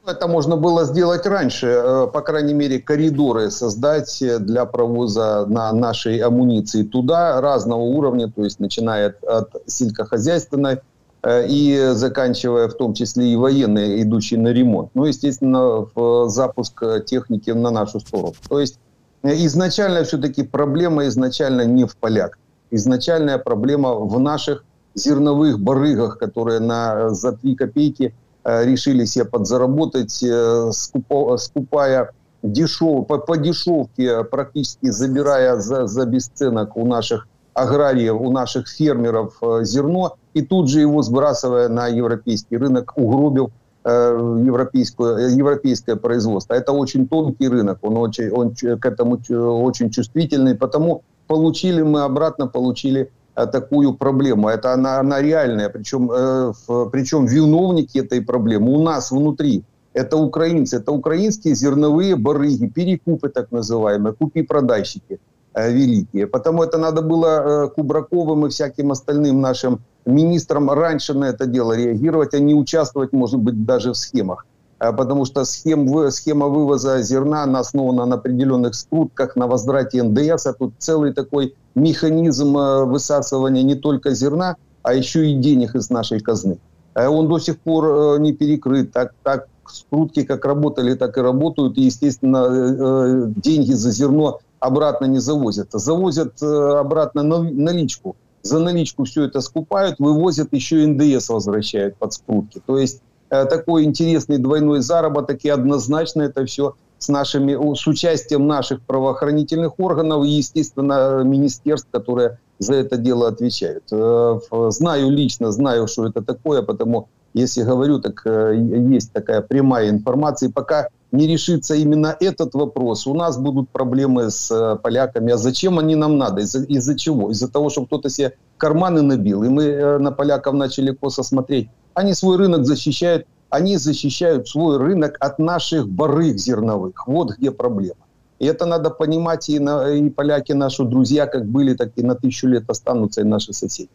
Это 0.09 0.27
можно 0.27 0.57
было 0.57 0.85
сделать 0.85 1.27
раньше, 1.27 1.66
э, 1.66 2.07
по 2.11 2.23
крайней 2.23 2.55
мере, 2.55 2.79
коридоры 2.79 3.51
создать 3.51 4.25
для 4.40 4.64
провоза 4.64 5.44
на 5.47 5.71
нашей 5.73 6.18
амуниции 6.18 6.83
туда 6.83 7.40
разного 7.42 7.83
уровня, 7.83 8.33
то 8.35 8.42
есть 8.42 8.59
начиная 8.59 9.14
от 9.27 9.51
сельскохозяйственной 9.66 10.81
э, 11.23 11.47
и 11.49 11.90
заканчивая 11.92 12.68
в 12.68 12.75
том 12.75 12.94
числе 12.94 13.33
и 13.33 13.37
военные, 13.37 14.03
идущие 14.03 14.40
на 14.40 14.49
ремонт. 14.49 14.90
Ну, 14.94 15.05
естественно, 15.05 15.87
в 15.94 16.29
запуск 16.31 16.83
техники 17.05 17.51
на 17.51 17.71
нашу 17.71 18.01
сторону. 18.01 18.35
То 18.49 18.61
есть 18.61 18.79
э, 19.23 19.35
изначально 19.44 20.05
все-таки 20.05 20.42
проблема 20.42 21.07
изначально 21.09 21.66
не 21.66 21.85
в 21.85 21.94
полях. 21.99 22.38
Изначальная 22.71 23.37
проблема 23.37 23.94
в 23.94 24.18
наших 24.18 24.64
зерновых 24.94 25.61
барыгах, 25.61 26.18
которые 26.18 26.61
на, 26.61 27.11
за 27.11 27.33
3 27.33 27.57
копейки– 27.57 28.14
Э, 28.27 28.27
решили 28.44 29.05
себе 29.05 29.24
подзаработать, 29.24 30.22
э, 30.22 30.70
скупая 30.72 32.11
дешев, 32.42 33.07
по, 33.07 33.18
по 33.18 33.37
дешевке, 33.37 34.24
практически 34.24 34.90
забирая 34.90 35.57
за, 35.57 35.87
за 35.87 36.07
бесценок 36.07 36.77
у 36.77 36.87
наших 36.87 37.27
аграриев, 37.55 38.20
у 38.20 38.31
наших 38.31 38.68
фермеров 38.68 39.37
э, 39.42 39.64
зерно, 39.64 40.16
и 40.35 40.42
тут 40.42 40.68
же 40.68 40.81
его 40.81 41.03
сбрасывая 41.03 41.68
на 41.68 41.88
европейский 41.88 42.57
рынок, 42.57 42.92
угробив 42.96 43.51
европейское, 43.85 45.96
производство. 45.96 46.53
Это 46.53 46.72
очень 46.72 47.09
тонкий 47.09 47.48
рынок, 47.48 47.79
он, 47.81 47.96
очень, 47.96 48.31
он 48.31 48.55
к 48.55 48.85
этому 48.85 49.18
очень 49.31 49.88
чувствительный, 49.88 50.57
потому 50.57 51.05
получили 51.27 51.81
мы 51.81 52.03
обратно, 52.03 52.48
получили 52.48 53.09
Э, 53.09 53.17
такую 53.46 53.94
проблему. 53.94 54.48
Это 54.48 54.72
она, 54.72 54.98
она 54.98 55.22
реальная, 55.22 55.68
причем, 55.68 56.11
э, 56.11 56.53
причем 56.92 57.27
виновники 57.27 57.98
этой 57.98 58.20
проблемы 58.20 58.72
у 58.72 58.83
нас 58.83 59.11
внутри. 59.11 59.64
Это 59.94 60.16
украинцы, 60.16 60.77
это 60.77 60.92
украинские 60.92 61.55
зерновые 61.55 62.16
барыги, 62.16 62.66
перекупы 62.66 63.29
так 63.31 63.51
называемые, 63.51 64.12
купи-продайщики 64.12 65.18
э, 65.55 65.72
великие. 65.72 66.27
Потому 66.27 66.62
это 66.62 66.79
надо 66.79 67.03
было 67.03 67.27
э, 67.27 67.68
Кубраковым 67.68 68.46
и 68.46 68.48
всяким 68.48 68.90
остальным 68.90 69.40
нашим 69.40 69.81
министрам 70.07 70.70
раньше 70.70 71.14
на 71.14 71.27
это 71.27 71.46
дело 71.46 71.77
реагировать, 71.77 72.35
а 72.35 72.38
не 72.38 72.55
участвовать, 72.55 73.12
может 73.12 73.40
быть, 73.40 73.64
даже 73.64 73.90
в 73.90 73.96
схемах. 73.96 74.46
Э, 74.79 74.92
потому 74.92 75.24
что 75.24 75.44
схем, 75.44 76.11
схема 76.11 76.46
вывоза 76.46 77.03
зерна 77.03 77.42
она 77.42 77.61
основана 77.61 78.07
на 78.07 78.16
определенных 78.16 78.74
скрутках, 78.74 79.37
на 79.37 79.46
возврате 79.46 80.03
НДС, 80.03 80.46
а 80.46 80.53
тут 80.53 80.74
целый 80.79 81.12
такой 81.12 81.55
механизм 81.78 82.56
э, 82.56 82.84
высасывания 82.84 83.62
не 83.62 83.74
только 83.74 84.14
зерна, 84.14 84.56
а 84.82 84.94
еще 84.94 85.30
и 85.30 85.34
денег 85.34 85.74
из 85.74 85.90
нашей 85.90 86.20
казны. 86.20 86.58
Э, 86.94 87.08
он 87.08 87.28
до 87.28 87.38
сих 87.38 87.58
пор 87.58 88.20
не 88.20 88.32
перекрыт. 88.32 88.92
Так, 88.92 89.12
так 89.22 89.48
скрутки 89.66 90.22
как 90.24 90.44
работали, 90.44 90.94
так 90.94 91.16
и 91.18 91.20
работают. 91.20 91.76
И, 91.78 91.82
естественно, 91.82 93.30
деньги 93.36 93.72
за 93.72 93.90
зерно 93.90 94.40
обратно 94.60 95.04
не 95.04 95.18
завозят. 95.18 95.68
Завозят 95.72 96.42
обратно 96.42 97.22
наличку. 97.22 98.16
За 98.42 98.60
наличку 98.60 99.04
все 99.04 99.24
это 99.24 99.40
скупают, 99.40 99.96
вывозят, 99.98 100.52
еще 100.52 100.86
НДС 100.86 101.28
возвращают 101.28 101.96
под 101.96 102.14
скрутки. 102.14 102.62
То 102.64 102.78
есть 102.78 103.02
Э, 103.30 103.44
такой 103.44 103.84
интересный 103.84 104.38
двойной 104.38 104.80
заработок, 104.80 105.44
и 105.44 105.48
однозначно 105.48 106.22
это 106.22 106.46
все 106.46 106.74
с, 106.98 107.08
нашими, 107.08 107.74
с 107.74 107.87
участием 107.87 108.46
наших 108.46 108.82
правоохранительных 108.82 109.78
органов 109.78 110.24
и, 110.24 110.28
естественно, 110.28 111.22
министерств, 111.24 111.88
которые 111.90 112.38
за 112.58 112.75
это 112.75 112.96
дело 112.96 113.29
отвечают. 113.29 113.85
Э, 113.92 114.40
знаю 114.70 115.10
лично, 115.10 115.52
знаю, 115.52 115.87
что 115.87 116.06
это 116.06 116.23
такое, 116.23 116.62
потому 116.62 117.08
если 117.35 117.62
говорю, 117.62 118.00
так 118.00 118.23
э, 118.25 118.56
есть 118.90 119.12
такая 119.12 119.42
прямая 119.42 119.90
информация. 119.90 120.48
И 120.48 120.52
пока 120.52 120.88
не 121.12 121.27
решится 121.27 121.75
именно 121.75 122.16
этот 122.18 122.54
вопрос, 122.54 123.06
у 123.06 123.14
нас 123.14 123.38
будут 123.38 123.68
проблемы 123.68 124.31
с 124.31 124.50
э, 124.50 124.77
поляками. 124.77 125.33
А 125.33 125.37
зачем 125.37 125.79
они 125.79 125.94
нам 125.94 126.18
надо? 126.18 126.40
Из-за, 126.40 126.64
из 126.64 126.96
чего? 126.96 127.31
Из-за 127.31 127.48
того, 127.48 127.70
что 127.70 127.87
кто-то 127.87 128.08
себе 128.08 128.35
карманы 128.56 129.02
набил, 129.02 129.44
и 129.44 129.48
мы 129.48 129.98
на 129.98 130.10
поляков 130.10 130.54
начали 130.54 130.90
косо 130.90 131.23
смотреть. 131.23 131.68
Они 131.94 132.14
свой 132.14 132.37
рынок 132.38 132.64
защищают, 132.64 133.27
они 133.50 133.77
защищают 133.77 134.48
свой 134.48 134.77
рынок 134.77 135.17
от 135.19 135.39
наших 135.39 135.87
барыг 135.87 136.37
зерновых. 136.37 137.08
Вот 137.08 137.37
где 137.37 137.52
проблема. 137.52 138.04
И 138.39 138.46
это 138.46 138.65
надо 138.65 138.89
понимать, 138.89 139.50
и, 139.50 139.60
на, 139.60 139.89
и 139.89 140.10
поляки 140.10 140.54
наши 140.54 140.83
друзья, 140.83 141.27
как 141.27 141.46
были, 141.46 141.75
так 141.75 141.89
и 141.96 142.04
на 142.04 142.15
тысячу 142.15 142.48
лет 142.48 142.63
останутся, 142.67 143.21
и 143.21 143.23
наши 143.23 143.54
соседи. 143.54 143.89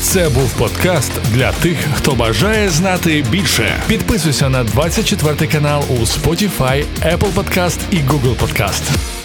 Це 0.00 0.28
був 0.28 0.58
подкаст 0.58 1.12
для 1.34 1.52
тих, 1.52 1.76
хто 1.94 2.12
бажає 2.12 2.68
знати 2.68 3.24
більше. 3.30 3.82
Підписуйся 3.88 4.48
на 4.48 4.64
24 4.64 5.52
канал 5.52 5.82
у 5.90 6.04
Spotify, 6.04 6.84
Apple 7.02 7.34
Podcast 7.34 7.78
і 7.90 7.96
Google 7.96 8.36
Podcast. 8.36 9.17